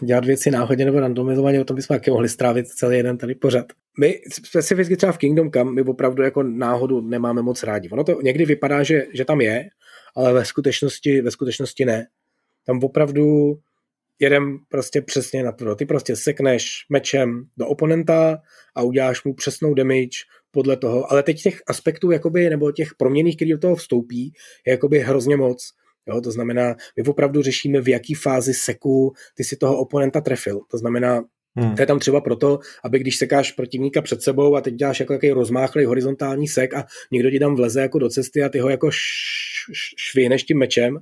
[0.00, 3.66] dělat věci náhodně nebo randomizovaně, o tom bychom taky mohli strávit celý jeden tady pořad.
[4.00, 7.88] My specificky třeba v Kingdom Come, my opravdu jako náhodu nemáme moc rádi.
[7.90, 9.68] Ono to někdy vypadá, že, že tam je,
[10.16, 12.06] ale ve skutečnosti, ve skutečnosti ne.
[12.66, 13.54] Tam opravdu
[14.18, 15.74] jedem prostě přesně na to.
[15.74, 18.38] Ty prostě sekneš mečem do oponenta
[18.74, 20.08] a uděláš mu přesnou damage
[20.54, 24.32] podle toho, ale teď těch aspektů jakoby, nebo těch proměných, které do toho vstoupí,
[24.66, 25.70] je jakoby hrozně moc.
[26.08, 30.60] Jo, to znamená, my opravdu řešíme, v jaký fázi seku ty si toho oponenta trefil.
[30.70, 31.22] To znamená,
[31.56, 31.74] Hmm.
[31.74, 35.12] To je tam třeba proto, aby když sekáš protivníka před sebou a teď děláš jako
[35.12, 38.68] takový rozmáchlý horizontální sek a někdo ti tam vleze jako do cesty a ty ho
[38.68, 38.90] jako
[39.96, 40.98] švineš tím mečem,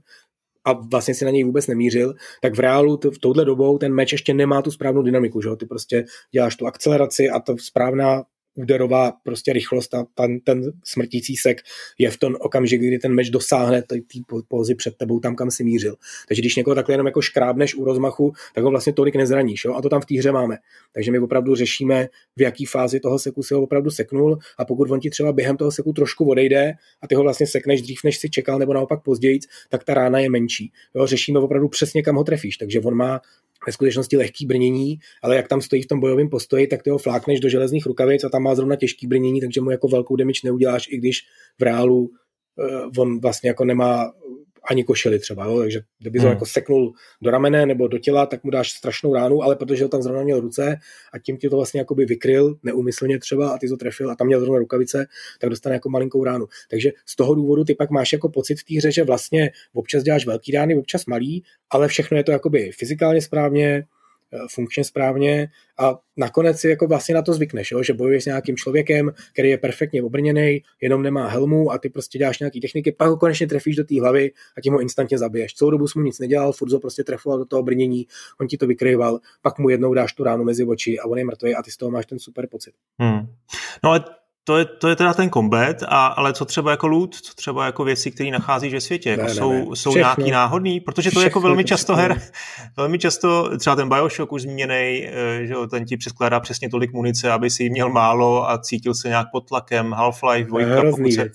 [0.65, 3.95] a vlastně si na něj vůbec nemířil, tak v reálu t- v touhle dobou ten
[3.95, 8.23] meč ještě nemá tu správnou dynamiku, že Ty prostě děláš tu akceleraci a ta správná
[8.55, 11.61] úderová prostě rychlost a ten, ten smrtící sek
[11.99, 13.97] je v tom okamžik, kdy ten meč dosáhne té
[14.49, 15.97] pózy před tebou tam, kam si mířil.
[16.29, 19.65] Takže když někoho takhle jenom jako škrábneš u rozmachu, tak ho vlastně tolik nezraníš.
[19.65, 19.75] Jo?
[19.75, 20.59] A to tam v té hře máme.
[20.95, 24.91] Takže my opravdu řešíme, v jaký fázi toho seku si ho opravdu seknul a pokud
[24.91, 26.73] on ti třeba během toho seku trošku odejde
[27.03, 30.19] a ty ho vlastně sekneš dřív, než si čekal, nebo naopak později, tak ta rána
[30.19, 30.73] je menší.
[30.95, 31.07] Jo?
[31.07, 32.57] Řešíme opravdu přesně, kam ho trefíš.
[32.57, 33.21] Takže on má
[33.67, 36.99] ve skutečnosti lehký brnění, ale jak tam stojí v tom bojovém postoji, tak ty ho
[36.99, 40.41] flákneš do železných rukavic a tam má zrovna těžký brnění, takže mu jako velkou damage
[40.45, 41.21] neuděláš, i když
[41.61, 42.11] v reálu uh,
[42.99, 44.13] on vlastně jako nemá
[44.73, 45.59] ani košily třeba, jo?
[45.59, 46.27] takže kdyby hmm.
[46.27, 46.93] ho jako seknul
[47.23, 50.23] do ramene nebo do těla, tak mu dáš strašnou ránu, ale protože ho tam zrovna
[50.23, 50.77] měl ruce
[51.12, 54.27] a tím ti to vlastně jakoby vykryl, neumyslně třeba a ty to trefil a tam
[54.27, 55.07] měl zrovna rukavice,
[55.41, 56.47] tak dostane jako malinkou ránu.
[56.70, 60.03] Takže z toho důvodu ty pak máš jako pocit v té hře, že vlastně občas
[60.03, 63.85] děláš velký rány, občas malý, ale všechno je to jakoby fyzikálně správně,
[64.55, 67.83] funkčně správně a nakonec si jako vlastně na to zvykneš, jo?
[67.83, 72.18] že bojuješ s nějakým člověkem, který je perfektně obrněný, jenom nemá helmu a ty prostě
[72.18, 75.55] děláš nějaký techniky, pak ho konečně trefíš do té hlavy a tím ho instantně zabiješ.
[75.55, 78.07] Celou dobu jsi mu nic nedělal, furt prostě trefoval do toho brnění,
[78.41, 81.24] on ti to vykrýval, pak mu jednou dáš tu ránu mezi oči a on je
[81.24, 82.74] mrtvý a ty z toho máš ten super pocit.
[82.99, 83.26] Hmm.
[83.85, 84.05] No ale
[84.45, 87.66] to je, to je teda ten combat, a, ale co třeba jako loot, co třeba
[87.66, 89.76] jako věci, které nacházíš ve světě, jako ne, jsou, ne.
[89.76, 92.22] jsou nějaký náhodný, protože to je jako velmi často her,
[92.76, 97.32] velmi často, třeba ten Bioshock už zmíněný, eh, že ten ti přeskládá přesně tolik munice,
[97.32, 101.30] aby si měl málo a cítil se nějak pod tlakem, Half-Life, dvojka, pokud se,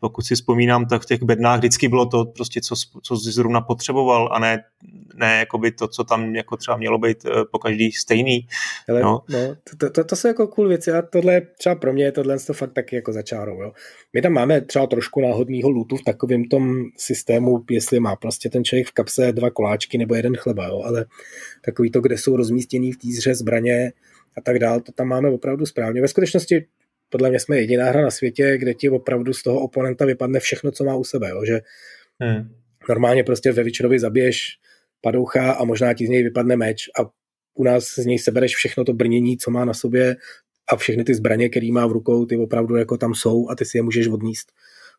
[0.00, 3.60] pokud si vzpomínám, tak v těch bednách vždycky bylo to prostě, co, co jsi zrovna
[3.60, 4.64] potřeboval a ne,
[5.14, 8.46] ne jakoby to, co tam jako třeba mělo být eh, po každý stejný.
[8.88, 9.20] Ale, no.
[9.28, 9.38] no
[9.78, 12.52] to, to, to, jsou jako cool věci a tohle třeba pro mě je tohle to
[12.52, 13.62] fakt taky jako začárou.
[13.62, 13.72] Jo.
[14.12, 18.64] My tam máme třeba trošku náhodného lootu v takovém tom systému, jestli má prostě ten
[18.64, 21.06] člověk v kapse dva koláčky nebo jeden chleba, jo, ale
[21.64, 23.92] takový to, kde jsou rozmístěný v týzře zbraně
[24.36, 26.00] a tak dál, to tam máme opravdu správně.
[26.00, 26.66] Ve skutečnosti
[27.10, 30.70] podle mě jsme jediná hra na světě, kde ti opravdu z toho oponenta vypadne všechno,
[30.70, 31.44] co má u sebe, jo?
[31.44, 31.60] že
[32.20, 32.54] hmm.
[32.88, 34.58] normálně prostě ve Witcherovi zabiješ
[35.00, 37.10] padoucha a možná ti z něj vypadne meč a
[37.54, 40.16] u nás z něj sebereš všechno to brnění, co má na sobě
[40.72, 43.64] a všechny ty zbraně, které má v rukou, ty opravdu jako tam jsou a ty
[43.64, 44.52] si je můžeš odníst.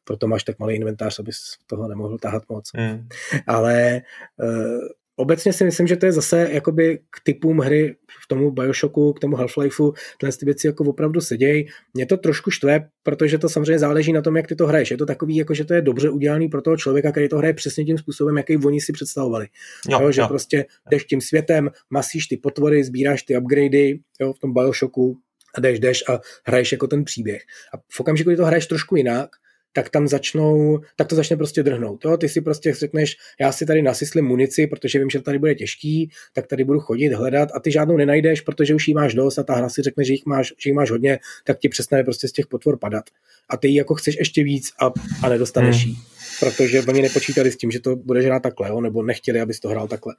[0.04, 1.38] Proto máš tak malý inventář, abys
[1.68, 2.72] toho nemohl tahat moc.
[2.76, 3.08] Hmm.
[3.48, 4.02] Ale
[4.38, 9.14] uh, obecně si myslím, že to je zase jakoby k typům hry v tomu Bioshocku,
[9.14, 11.68] k tomu Half-Lifeu, tyhle ty věci jako opravdu sedějí.
[11.94, 14.92] Mě to trošku štve, protože to samozřejmě záleží na tom, jak ty to hraješ.
[14.92, 17.54] Je to takový, jako že to je dobře udělaný pro toho člověka, který to hraje
[17.54, 19.48] přesně tím způsobem, jaký oni si představovali.
[19.90, 20.28] Jo, jo, že jo.
[20.28, 25.18] prostě jdeš tím světem, masíš ty potvory, sbíráš ty upgradey jo, v tom Bioshocku
[25.56, 27.42] a jdeš, jdeš a hraješ jako ten příběh.
[27.74, 29.30] A v okamžiku, kdy to hraješ trošku jinak,
[29.74, 32.06] tak tam začnou, tak to začne prostě drhnout.
[32.06, 32.18] Jo?
[32.18, 36.10] Ty si prostě řekneš, já si tady nasyslím munici, protože vím, že tady bude těžký,
[36.34, 39.44] tak tady budu chodit, hledat a ty žádnou nenajdeš, protože už jí máš dost a
[39.44, 42.28] ta hra si řekne, že jich máš, že jich máš hodně, tak ti přestane prostě
[42.28, 43.06] z těch potvor padat.
[43.50, 44.92] A ty jako chceš ještě víc a,
[45.24, 45.94] a nedostaneš hmm.
[45.94, 45.98] jí
[46.42, 49.70] protože oni nepočítali s tím, že to bude hrát takhle, jo, nebo nechtěli, abys to
[49.70, 50.16] hrál takhle.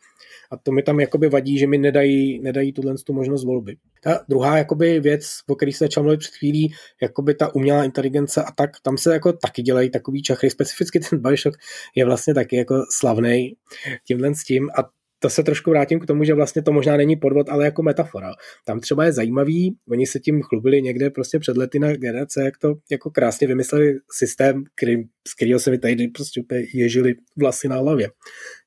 [0.51, 3.77] A to mi tam jakoby vadí, že mi nedají, nedají tuhle tu možnost volby.
[4.03, 8.43] Ta druhá jakoby věc, o které se začal mluvit před chvílí, jakoby ta umělá inteligence
[8.43, 11.57] a tak, tam se jako taky dělají takový čachry, specificky ten Bioshock
[11.95, 13.53] je vlastně taky jako slavný
[14.07, 17.17] tímhle s tím a to se trošku vrátím k tomu, že vlastně to možná není
[17.17, 18.33] podvod, ale jako metafora.
[18.67, 22.59] Tam třeba je zajímavý, oni se tím chlubili někde prostě před lety na GDC, jak
[22.59, 24.97] to jako krásně vymysleli systém, který,
[25.29, 28.11] z kterého se mi tady prostě úplně ježili vlasy na hlavě.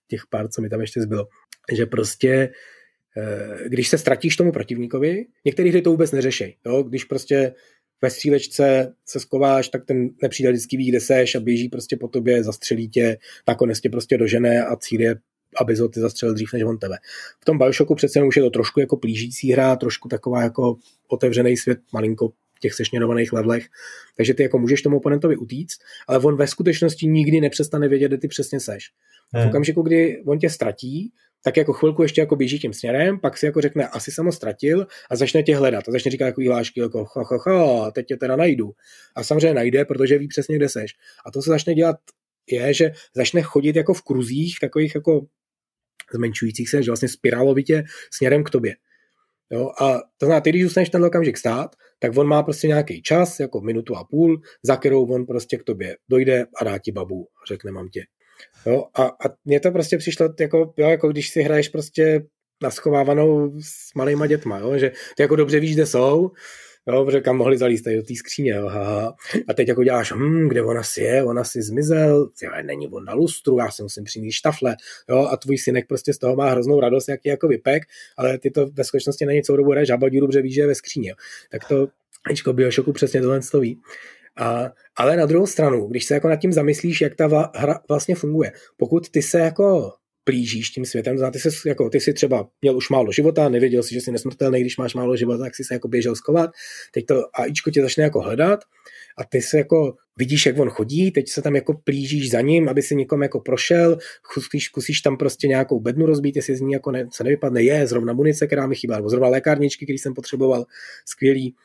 [0.07, 1.27] Těch pár, co mi tam ještě zbylo.
[1.73, 2.49] Že prostě
[3.17, 6.57] eh, když se ztratíš tomu protivníkovi, některý hry to vůbec neřešej.
[6.65, 6.83] Jo?
[6.83, 7.53] Když prostě
[8.01, 12.07] ve střílečce se skováš, tak ten nepřítel vždycky ví, kde seš a běží prostě po
[12.07, 15.15] tobě, zastřelí tě, nakonec tě prostě dožené a cíl je
[15.61, 16.97] aby ty zastřelil dřív než on tebe.
[17.41, 20.75] V tom Bioshocku přece už je to trošku jako plížící hra, trošku taková jako
[21.07, 23.65] otevřený svět, malinko v těch sešněrovaných levelech,
[24.17, 28.17] takže ty jako můžeš tomu oponentovi utíct, ale on ve skutečnosti nikdy nepřestane vědět, kde
[28.17, 28.91] ty přesně seš.
[29.33, 29.45] Hmm.
[29.45, 31.11] V okamžiku, kdy on tě ztratí,
[31.43, 34.31] tak jako chvilku ještě jako běží tím směrem, pak si jako řekne, asi jsem ho
[34.31, 38.05] ztratil a začne tě hledat a začne říkat takový hlášky jako ha, ha, ha, teď
[38.05, 38.71] tě teda najdu.
[39.15, 40.91] A samozřejmě najde, protože ví přesně, kde seš.
[41.25, 41.95] A to se začne dělat
[42.51, 45.25] je, že začne chodit jako v kruzích, takových jako
[46.13, 47.83] zmenšujících se, že vlastně spirálovitě
[48.13, 48.75] směrem k tobě.
[49.51, 53.01] Jo, a to znamená, ty, když zůstaneš ten okamžik stát, tak on má prostě nějaký
[53.01, 56.91] čas, jako minutu a půl, za kterou on prostě k tobě dojde a dá ti
[56.91, 58.03] babu, řekne mám tě.
[58.65, 62.25] Jo, a, a mně to prostě přišlo, jako, jo, jako když si hraješ prostě
[62.63, 66.31] naschovávanou s malýma dětma, jo, že ty jako dobře víš, kde jsou,
[66.87, 69.15] jo, protože kam mohli zalíst tady do té skříně, jo, ha.
[69.47, 73.05] A teď jako děláš, hm, kde ona si je, ona si zmizel, jo, není on
[73.05, 74.75] na lustru, já si musím přinést štafle,
[75.09, 77.83] jo, a tvůj synek prostě z toho má hroznou radost, jaký jako vypek,
[78.17, 80.75] ale ty to ve skutečnosti na něco dobu hraješ, žabadí dobře víš, že je ve
[80.75, 81.15] skříně, jo.
[81.51, 81.87] Tak to,
[82.31, 83.81] Ečko Bioshocku přesně tohle stojí.
[84.37, 88.15] A, ale na druhou stranu, když se jako nad tím zamyslíš, jak ta hra vlastně
[88.15, 89.93] funguje, pokud ty se jako
[90.25, 91.31] plížíš tím světem.
[91.31, 94.61] Ty, jsi, jako, ty jsi třeba měl už málo života, nevěděl si, že jsi nesmrtelný,
[94.61, 96.49] když máš málo života, tak jsi se jako běžel skovat.
[96.91, 98.59] Teď to AIčko tě začne jako hledat
[99.17, 102.69] a ty se jako vidíš, jak on chodí, teď se tam jako plížíš za ním,
[102.69, 103.97] aby si někom jako prošel,
[104.33, 107.87] kusíš, kusíš tam prostě nějakou bednu rozbít, jestli z ní jako ne, se nevypadne, je
[107.87, 110.65] zrovna munice, která mi chybá, nebo zrovna lékárničky, který jsem potřeboval,
[111.05, 111.55] skvělý.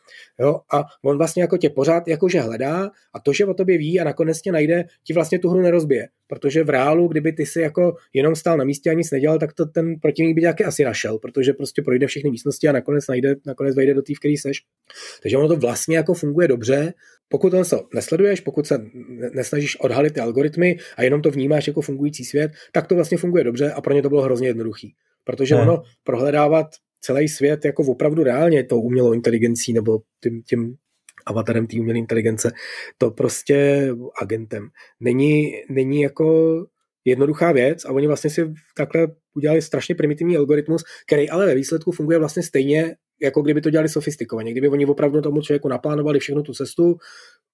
[0.40, 0.60] Jo?
[0.72, 4.04] A on vlastně jako tě pořád jakože hledá a to, že o tobě ví a
[4.04, 6.08] nakonec tě najde, ti vlastně tu hru nerozbije.
[6.26, 9.52] Protože v reálu, kdyby ty si jako jenom stál na místě a nic nedělal, tak
[9.52, 13.34] to ten protivník by taky asi našel, protože prostě projde všechny místnosti a nakonec najde,
[13.46, 14.62] nakonec vejde do té, v který seš.
[15.22, 16.94] Takže ono to vlastně jako funguje dobře,
[17.28, 17.62] pokud to
[17.94, 18.86] nesleduješ, pokud se
[19.34, 23.44] nesnažíš odhalit ty algoritmy a jenom to vnímáš jako fungující svět, tak to vlastně funguje
[23.44, 24.94] dobře a pro ně to bylo hrozně jednoduchý.
[25.24, 25.68] Protože hmm.
[25.68, 26.66] ono prohledávat
[27.00, 30.74] celý svět jako opravdu reálně tou umělou inteligencí nebo tím, tím
[31.26, 32.52] avatarem té umělé inteligence,
[32.98, 33.88] to prostě
[34.22, 34.68] agentem.
[35.00, 36.54] Není, není jako
[37.04, 41.92] jednoduchá věc a oni vlastně si takhle udělali strašně primitivní algoritmus, který ale ve výsledku
[41.92, 44.50] funguje vlastně stejně, jako kdyby to dělali sofistikovaně.
[44.52, 46.96] Kdyby oni opravdu tomu člověku naplánovali všechnu tu cestu,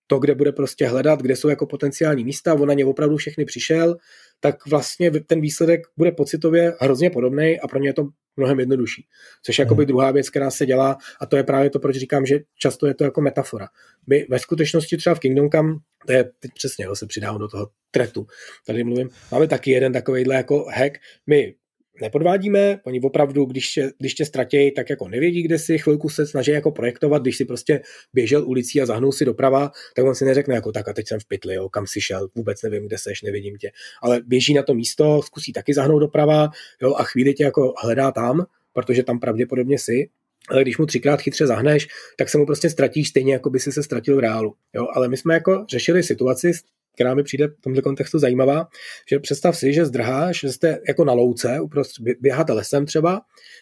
[0.06, 3.44] to, kde bude prostě hledat, kde jsou jako potenciální místa, on na ně opravdu všechny
[3.44, 3.96] přišel,
[4.40, 9.06] tak vlastně ten výsledek bude pocitově hrozně podobný a pro ně je to mnohem jednodušší.
[9.42, 9.88] Což je jakoby hmm.
[9.88, 12.94] druhá věc, která se dělá a to je právě to, proč říkám, že často je
[12.94, 13.68] to jako metafora.
[14.06, 15.74] My ve skutečnosti třeba v Kingdom Come,
[16.06, 18.26] to je teď přesně, jo, se přidávám do toho tretu,
[18.66, 21.54] tady mluvím, máme taky jeden takovýhle jako hack, my
[22.00, 26.26] nepodvádíme, oni opravdu, když tě, když tě ztratějí, tak jako nevědí, kde si, chvilku se
[26.26, 27.80] snaží jako projektovat, když si prostě
[28.14, 31.20] běžel ulicí a zahnul si doprava, tak on si neřekne jako tak a teď jsem
[31.20, 33.70] v pytli, jo, kam si šel, vůbec nevím, kde seš, nevidím tě.
[34.02, 36.48] Ale běží na to místo, zkusí taky zahnout doprava,
[36.82, 40.08] jo, a chvíli tě jako hledá tam, protože tam pravděpodobně si,
[40.48, 41.88] ale když mu třikrát chytře zahneš,
[42.18, 44.54] tak se mu prostě ztratíš stejně, jako by si se ztratil v reálu.
[44.74, 44.86] Jo?
[44.94, 46.52] Ale my jsme jako řešili situaci
[46.96, 48.66] která mi přijde v tomto kontextu zajímavá,
[49.10, 53.20] že představ si, že zdrháš, že jste jako na louce, uprostřed, běháte lesem třeba,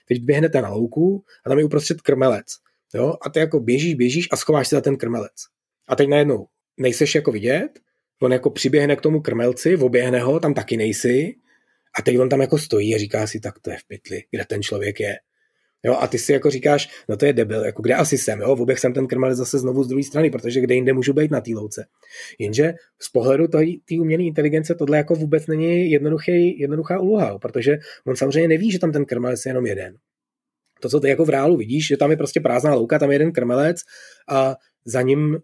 [0.09, 2.47] teď běhnete na louku a tam je uprostřed krmelec.
[2.95, 3.14] Jo?
[3.26, 5.32] A ty jako běžíš, běžíš a schováš se za ten krmelec.
[5.89, 7.70] A teď najednou nejseš jako vidět,
[8.22, 11.35] on jako přiběhne k tomu krmelci, oběhne ho, tam taky nejsi,
[11.99, 14.45] a teď on tam jako stojí a říká si, tak to je v pytli, kde
[14.45, 15.14] ten člověk je.
[15.85, 18.57] Jo, a ty si jako říkáš, no to je debil, jako kde asi jsem, jo,
[18.57, 21.41] vůbec jsem ten krmelec zase znovu z druhé strany, protože kde jinde můžu být na
[21.41, 21.87] té louce.
[22.39, 27.78] Jenže z pohledu té umělé inteligence tohle jako vůbec není jednoduchý, jednoduchá úloha, jo, protože
[28.07, 29.97] on samozřejmě neví, že tam ten krmelec je jenom jeden.
[30.80, 33.14] To, co ty jako v reálu vidíš, že tam je prostě prázdná louka, tam je
[33.14, 33.76] jeden krmelec
[34.28, 35.39] a za ním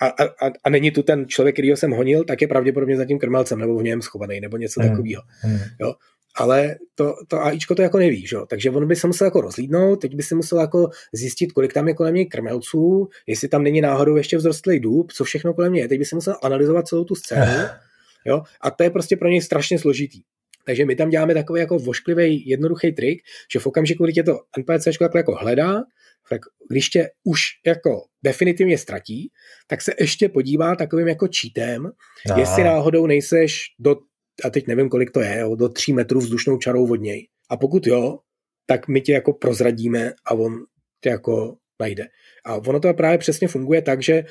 [0.00, 3.04] a, a, a není tu ten člověk, který ho jsem honil, tak je pravděpodobně za
[3.04, 4.90] tím krmelcem nebo v něm schovaný nebo něco hmm.
[4.90, 5.22] takového.
[5.40, 5.58] Hmm.
[5.80, 5.94] Jo?
[6.36, 8.36] Ale to, to AIčko to jako neví, že?
[8.48, 11.88] takže on by se musel jako rozlídnout, teď by si musel jako zjistit, kolik tam
[11.88, 15.82] je kolem něj krmelců, jestli tam není náhodou ještě vzrostlý dub, co všechno kolem něj
[15.82, 17.68] je, teď by si musel analyzovat celou tu scénu,
[18.26, 18.42] jo?
[18.60, 20.22] a to je prostě pro něj strašně složitý.
[20.66, 23.22] Takže my tam děláme takový jako vošklivý, jednoduchý trik,
[23.52, 25.82] že v okamžiku, kdy tě to NPC jako hledá,
[26.30, 29.30] tak když tě už jako definitivně ztratí,
[29.66, 31.90] tak se ještě podívá takovým jako čítem,
[32.36, 33.96] jestli náhodou nejseš do
[34.44, 37.28] a teď nevím, kolik to je, jo, do tří metrů vzdušnou čarou od něj.
[37.50, 38.18] A pokud jo,
[38.66, 40.64] tak my tě jako prozradíme a on
[41.00, 42.08] tě jako najde.
[42.46, 44.24] A ono to právě přesně funguje tak, že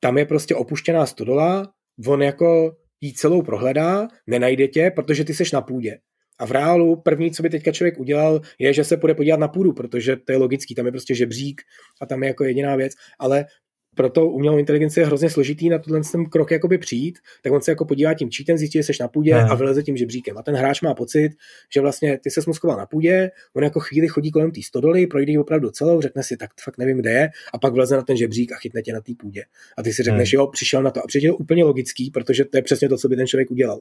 [0.00, 1.72] tam je prostě opuštěná stodola,
[2.06, 5.98] on jako jí celou prohledá, nenajde tě, protože ty seš na půdě.
[6.38, 9.48] A v reálu první, co by teďka člověk udělal, je, že se půjde podívat na
[9.48, 11.62] půdu, protože to je logický, tam je prostě žebřík
[12.00, 13.46] a tam je jako jediná věc, ale
[13.94, 17.70] proto umělou inteligenci je hrozně složitý na tenhle ten krok jakoby přijít, tak on se
[17.70, 19.50] jako podívá tím cheatem, zjistí, že jsi na půdě hmm.
[19.50, 20.38] a vyleze tím žebříkem.
[20.38, 21.32] A ten hráč má pocit,
[21.74, 25.32] že vlastně ty se smuskoval na půdě, on jako chvíli chodí kolem té stodoly, projde
[25.32, 28.16] ji opravdu celou, řekne si, tak fakt nevím, kde je, a pak vleze na ten
[28.16, 29.44] žebřík a chytne tě na té půdě.
[29.78, 30.40] A ty si řekneš, hmm.
[30.40, 31.04] jo, přišel na to.
[31.04, 33.80] A přijde to úplně logický, protože to je přesně to, co by ten člověk udělal.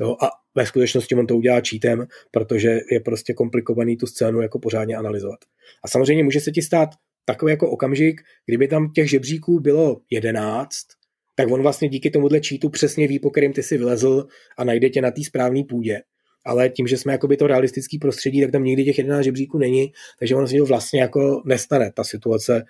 [0.00, 4.58] Jo, a ve skutečnosti on to udělá cheatem, protože je prostě komplikovaný tu scénu jako
[4.58, 5.38] pořádně analyzovat.
[5.84, 6.90] A samozřejmě může se ti stát
[7.24, 10.86] takový jako okamžik, kdyby tam těch žebříků bylo jedenáct,
[11.34, 14.26] tak on vlastně díky tomuhle cheatu přesně ví, po kterým ty si vylezl
[14.58, 16.00] a najde tě na té správné půdě.
[16.44, 19.92] Ale tím, že jsme jakoby to realistický prostředí, tak tam nikdy těch 11 žebříků není,
[20.18, 22.64] takže ono se to vlastně jako nestane, ta situace,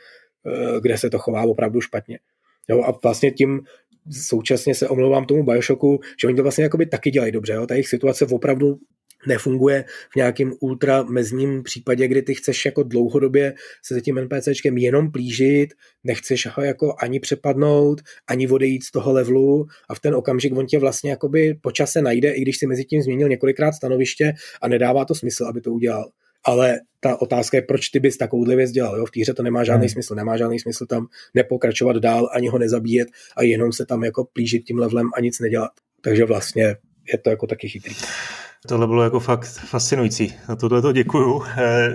[0.47, 2.19] eh, kde se to chová opravdu špatně.
[2.69, 3.61] Jo, a vlastně tím
[4.13, 7.53] současně se omlouvám tomu Bioshocku, že oni to vlastně jakoby taky dělají dobře.
[7.53, 7.67] Jo?
[7.67, 8.79] Ta jejich situace opravdu
[9.27, 13.55] nefunguje v nějakém ultra mezním případě, kdy ty chceš jako dlouhodobě
[13.85, 19.13] se za tím NPCčkem jenom plížit, nechceš ho jako ani přepadnout, ani odejít z toho
[19.13, 22.67] levelu a v ten okamžik on tě vlastně jakoby po čase najde, i když si
[22.67, 26.11] mezi tím změnil několikrát stanoviště a nedává to smysl, aby to udělal.
[26.45, 28.97] Ale ta otázka je, proč ty bys takovouhle věc dělal.
[28.97, 29.07] Jo?
[29.07, 29.93] V týře to nemá žádný hmm.
[29.93, 30.15] smysl.
[30.15, 34.65] Nemá žádný smysl tam nepokračovat dál, ani ho nezabíjet a jenom se tam jako plížit
[34.65, 35.71] tím levelem a nic nedělat.
[36.01, 36.77] Takže vlastně
[37.13, 37.95] je to jako taky chytrý.
[38.69, 40.35] Tohle bylo jako fakt fascinující.
[40.49, 41.43] Na tohle to děkuju.
[41.57, 41.89] Eh,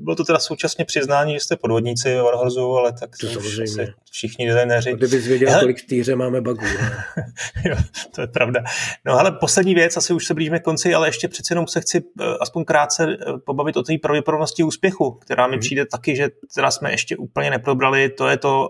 [0.00, 3.94] bylo to teda současně přiznání, že jste podvodníci v Warhorzu, ale tak to, samozřejmě.
[4.10, 4.92] všichni designéři.
[4.92, 5.62] Kdyby věděl, hele...
[5.62, 6.66] kolik týře máme bugů.
[7.64, 7.76] jo,
[8.14, 8.60] to je pravda.
[9.04, 11.80] No ale poslední věc, asi už se blížíme k konci, ale ještě přece jenom se
[11.80, 15.60] chci eh, aspoň krátce eh, pobavit o té pravděpodobnosti úspěchu, která mi hmm.
[15.60, 18.08] přijde taky, že teda jsme ještě úplně neprobrali.
[18.08, 18.68] To je to,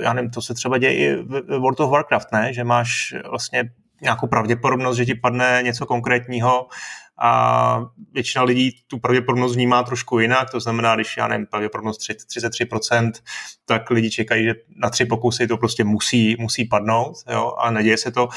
[0.00, 2.52] já nevím, to se třeba děje i v World of Warcraft, ne?
[2.52, 3.70] Že máš vlastně
[4.02, 6.66] nějakou pravděpodobnost, že ti padne něco konkrétního
[7.22, 7.80] a
[8.12, 13.12] většina lidí tu pravděpodobnost vnímá trošku jinak, to znamená, když já nevím, pravděpodobnost 33%,
[13.66, 17.96] tak lidi čekají, že na tři pokusy to prostě musí, musí padnout, jo, a neděje
[17.96, 18.28] se to.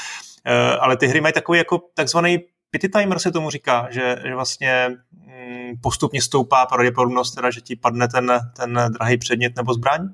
[0.46, 2.38] Eh, ale ty hry mají takový jako takzvaný
[2.70, 7.76] pity timer se tomu říká, že, že vlastně mm, postupně stoupá pravděpodobnost, teda, že ti
[7.76, 10.08] padne ten, ten drahý předmět nebo zbraň.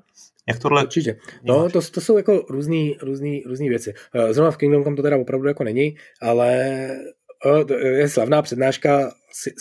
[0.49, 0.83] Jak tohle?
[0.83, 1.17] Určitě.
[1.43, 3.93] No, to, to jsou jako různý, různý, různý věci.
[4.15, 6.59] Eh, zrovna v Kingdom Come to teda opravdu jako není, ale
[7.71, 9.11] eh, je slavná přednáška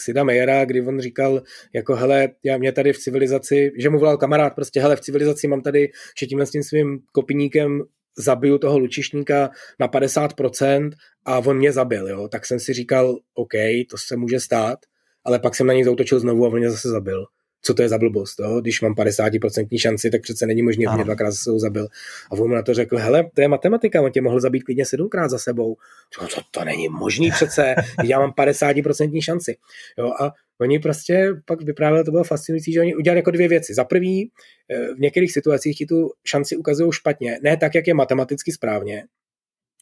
[0.04, 1.42] Sida Meyera, kdy on říkal,
[1.74, 5.48] jako hele, já mě tady v civilizaci, že mu volal kamarád, prostě hele, v civilizaci
[5.48, 7.82] mám tady, že tímhle s tím svým kopiníkem
[8.18, 9.50] zabiju toho lučišníka
[9.80, 10.90] na 50%
[11.24, 12.28] a on mě zabil, jo.
[12.28, 13.52] Tak jsem si říkal, OK,
[13.90, 14.78] to se může stát,
[15.24, 17.26] ale pak jsem na něj zautočil znovu a on mě zase zabil
[17.62, 18.60] co to je za blbost, jo?
[18.60, 21.88] když mám 50% šanci, tak přece není možné, aby mě dvakrát se zabil.
[22.30, 24.86] A on mu na to řekl, hele, to je matematika, on tě mohl zabít klidně
[24.86, 25.76] sedmkrát za sebou.
[26.18, 29.56] To, to, to není možný přece, já mám 50% šanci.
[29.98, 30.12] Jo?
[30.20, 33.74] A oni prostě pak vyprávěli, to bylo fascinující, že oni udělali jako dvě věci.
[33.74, 34.30] Za prvý,
[34.70, 39.04] eh, v některých situacích ti tu šanci ukazují špatně, ne tak, jak je matematicky správně,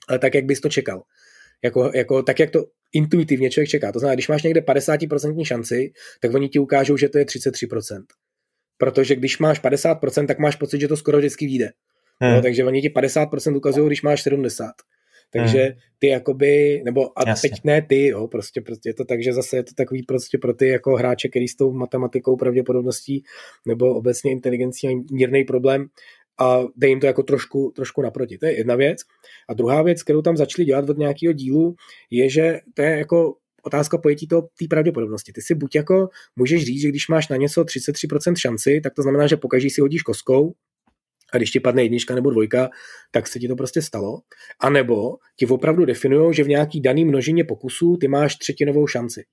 [0.08, 1.02] ale tak, jak bys to čekal.
[1.64, 3.92] Jako, jako, tak, jak to intuitivně člověk čeká.
[3.92, 8.04] To znamená, když máš někde 50% šanci, tak oni ti ukážou, že to je 33%.
[8.78, 11.70] Protože když máš 50%, tak máš pocit, že to skoro vždycky vyjde.
[12.20, 12.34] Hmm.
[12.34, 14.70] No, takže oni ti 50% ukazují, když máš 70%.
[15.32, 15.72] Takže hmm.
[15.98, 17.50] ty jakoby, nebo a Jasně.
[17.50, 20.38] teď ne ty, jo, prostě, prostě je to tak, že zase je to takový prostě
[20.38, 23.24] pro ty jako hráče, který s tou matematikou, pravděpodobností
[23.66, 25.86] nebo obecně inteligencí mají mírný problém,
[26.40, 28.38] a dej jim to jako trošku, trošku naproti.
[28.38, 28.98] To je jedna věc.
[29.48, 31.74] A druhá věc, kterou tam začali dělat od nějakého dílu,
[32.10, 35.32] je, že to je jako otázka pojetí té pravděpodobnosti.
[35.32, 39.02] Ty si buď jako můžeš říct, že když máš na něco 33% šanci, tak to
[39.02, 40.52] znamená, že pokaží si hodíš koskou,
[41.32, 42.70] a když ti padne jednička nebo dvojka,
[43.10, 44.20] tak se ti to prostě stalo.
[44.60, 49.24] A nebo ti opravdu definují, že v nějaký daný množině pokusů ty máš třetinovou šanci.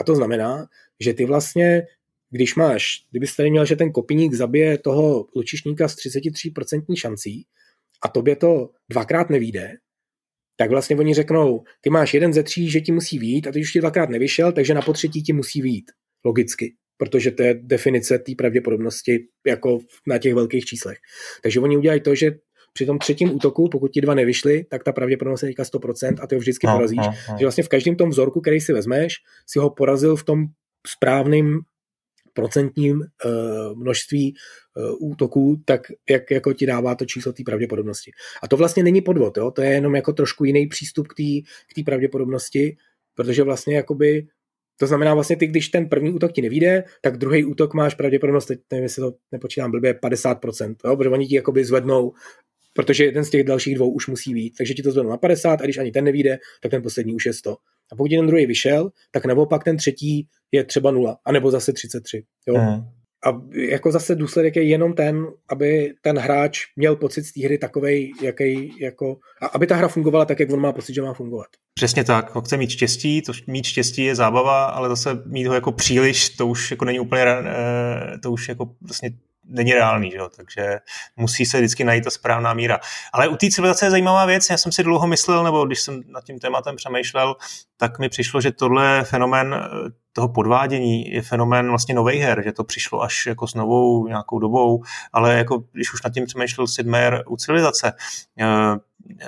[0.00, 0.66] A to znamená,
[1.00, 1.82] že ty vlastně
[2.30, 7.46] když máš, kdybyste tady měl, že ten kopiník zabije toho lučišníka s 33% šancí
[8.04, 9.76] a tobě to dvakrát nevíde,
[10.56, 13.60] tak vlastně oni řeknou, ty máš jeden ze tří, že ti musí výjít a ty
[13.60, 15.90] už ti dvakrát nevyšel, takže na potřetí ti musí výjít.
[16.24, 16.74] Logicky.
[16.96, 20.98] Protože to je definice té pravděpodobnosti jako na těch velkých číslech.
[21.42, 22.32] Takže oni udělají to, že
[22.72, 26.26] při tom třetím útoku, pokud ti dva nevyšly, tak ta pravděpodobnost je teďka 100% a
[26.26, 26.98] ty ho vždycky no, porazíš.
[26.98, 27.36] No, no.
[27.38, 29.14] Že vlastně v každém tom vzorku, který si vezmeš,
[29.46, 30.44] si ho porazil v tom
[30.86, 31.60] správným
[32.34, 34.34] procentním uh, množství
[34.76, 38.10] uh, útoků, tak jak jako ti dává to číslo té pravděpodobnosti.
[38.42, 39.50] A to vlastně není podvod, jo?
[39.50, 42.76] to je jenom jako trošku jiný přístup k té pravděpodobnosti,
[43.14, 44.26] protože vlastně jakoby
[44.76, 48.46] to znamená vlastně ty, když ten první útok ti nevíde, tak druhý útok máš pravděpodobnost,
[48.46, 50.96] teď nevím, jestli to nepočítám blbě, 50%, jo?
[50.96, 52.12] protože oni ti jakoby zvednou
[52.72, 54.54] protože jeden z těch dalších dvou už musí být.
[54.58, 57.26] Takže ti to zvednou na 50 a když ani ten nevíde, tak ten poslední už
[57.26, 57.56] je 100.
[57.92, 62.22] A pokud ten druhý vyšel, tak naopak ten třetí je třeba 0, anebo zase 33.
[62.48, 62.54] Jo?
[62.54, 62.84] Mm.
[63.26, 67.58] A jako zase důsledek je jenom ten, aby ten hráč měl pocit z té hry
[67.58, 71.14] takovej, jaký jako, a aby ta hra fungovala tak, jak on má pocit, že má
[71.14, 71.46] fungovat.
[71.74, 75.72] Přesně tak, chce mít štěstí, to mít štěstí je zábava, ale zase mít ho jako
[75.72, 79.10] příliš, to už jako není úplně, eh, to už jako vlastně
[79.44, 80.28] není reálný, že jo?
[80.36, 80.78] takže
[81.16, 82.80] musí se vždycky najít ta správná míra.
[83.12, 86.02] Ale u té civilizace je zajímavá věc, já jsem si dlouho myslel, nebo když jsem
[86.06, 87.36] nad tím tématem přemýšlel,
[87.76, 92.52] tak mi přišlo, že tohle fenomén eh, toho podvádění je fenomén vlastně nových her, že
[92.52, 94.82] to přišlo až jako s novou nějakou dobou,
[95.12, 97.92] ale jako když už nad tím přemýšlel Sidmer u civilizace,
[98.40, 98.46] eh,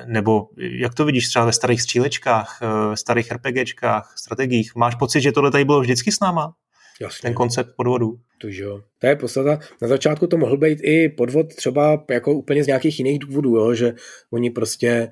[0.07, 5.33] nebo jak to vidíš třeba ve starých střílečkách, eh, starých RPGčkách, strategiích, máš pocit, že
[5.33, 6.55] tohle tady bylo vždycky s náma?
[7.01, 7.21] Jasně.
[7.23, 8.19] ten koncept podvodu.
[8.43, 8.83] To, jo.
[8.99, 9.59] to je podstata.
[9.83, 13.75] Na začátku to mohl být i podvod třeba jako úplně z nějakých jiných důvodů, jo,
[13.75, 13.95] že
[14.31, 15.11] oni prostě e,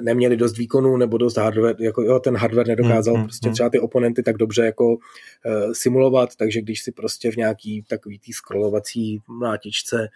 [0.00, 3.70] neměli dost výkonu nebo dost hardware, jako jo, ten hardware nedokázal mm, prostě mm, třeba
[3.70, 4.96] ty oponenty tak dobře jako
[5.46, 10.08] e, simulovat, takže když si prostě v nějaký takový tý scrollovací mlátičce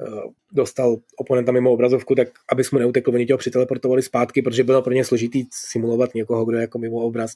[0.00, 4.64] Eh, dostal oponenta mimo obrazovku, tak abys mu neutekl, oni tě ho přiteleportovali zpátky, protože
[4.64, 7.32] bylo pro ně složitý simulovat někoho, kdo je jako mimo obraz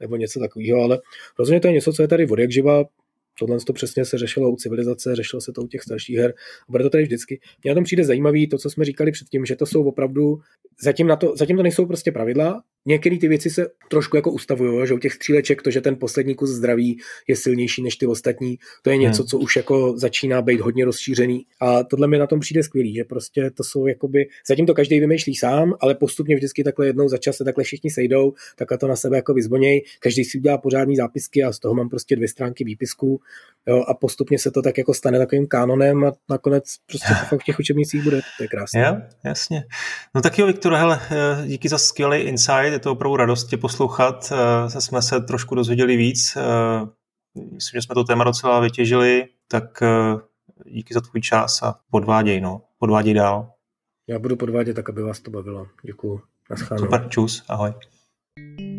[0.00, 1.00] nebo něco takového, ale
[1.38, 2.84] rozhodně to je něco, co je tady od jak živa,
[3.38, 6.34] Tohle to přesně se řešilo u civilizace, řešilo se to u těch starších her
[6.68, 7.40] a bude to tady vždycky.
[7.64, 10.40] Mně na tom přijde zajímavý to, co jsme říkali předtím, že to jsou opravdu,
[10.82, 14.86] zatím, na to, zatím to nejsou prostě pravidla, Některé ty věci se trošku jako ustavují,
[14.86, 18.58] že u těch stříleček to, že ten poslední kus zdraví je silnější než ty ostatní,
[18.82, 19.28] to je něco, hmm.
[19.28, 21.46] co už jako začíná být hodně rozšířený.
[21.60, 25.00] A tohle mi na tom přijde skvělý, že prostě to jsou jakoby, zatím to každý
[25.00, 28.88] vymýšlí sám, ale postupně vždycky takhle jednou za čas se takhle všichni sejdou, takhle to
[28.88, 32.28] na sebe jako vyzvoněj, každý si udělá pořádný zápisky a z toho mám prostě dvě
[32.28, 33.20] stránky výpisků
[33.68, 37.40] jo, a postupně se to tak jako stane takovým kánonem a nakonec prostě to fakt
[37.40, 38.80] v těch učebnicích bude, to je krásné.
[38.80, 39.64] Jo, jasně.
[40.14, 43.56] No tak jo, Viktor, hele, eh, díky za skvělý insight, je to opravdu radost tě
[43.56, 44.32] poslouchat,
[44.76, 46.40] eh, jsme se trošku dozvěděli víc, eh,
[47.34, 49.82] myslím, že jsme to téma docela vytěžili, tak
[50.66, 53.52] díky za tvůj čas a podváděj, no, podváděj dál.
[54.08, 55.66] Já budu podvádět tak, aby vás to bavilo.
[55.82, 56.20] Děkuju.
[56.50, 56.82] Naschánou.
[56.82, 57.72] Super, čus, ahoj.
[58.36, 58.71] thank you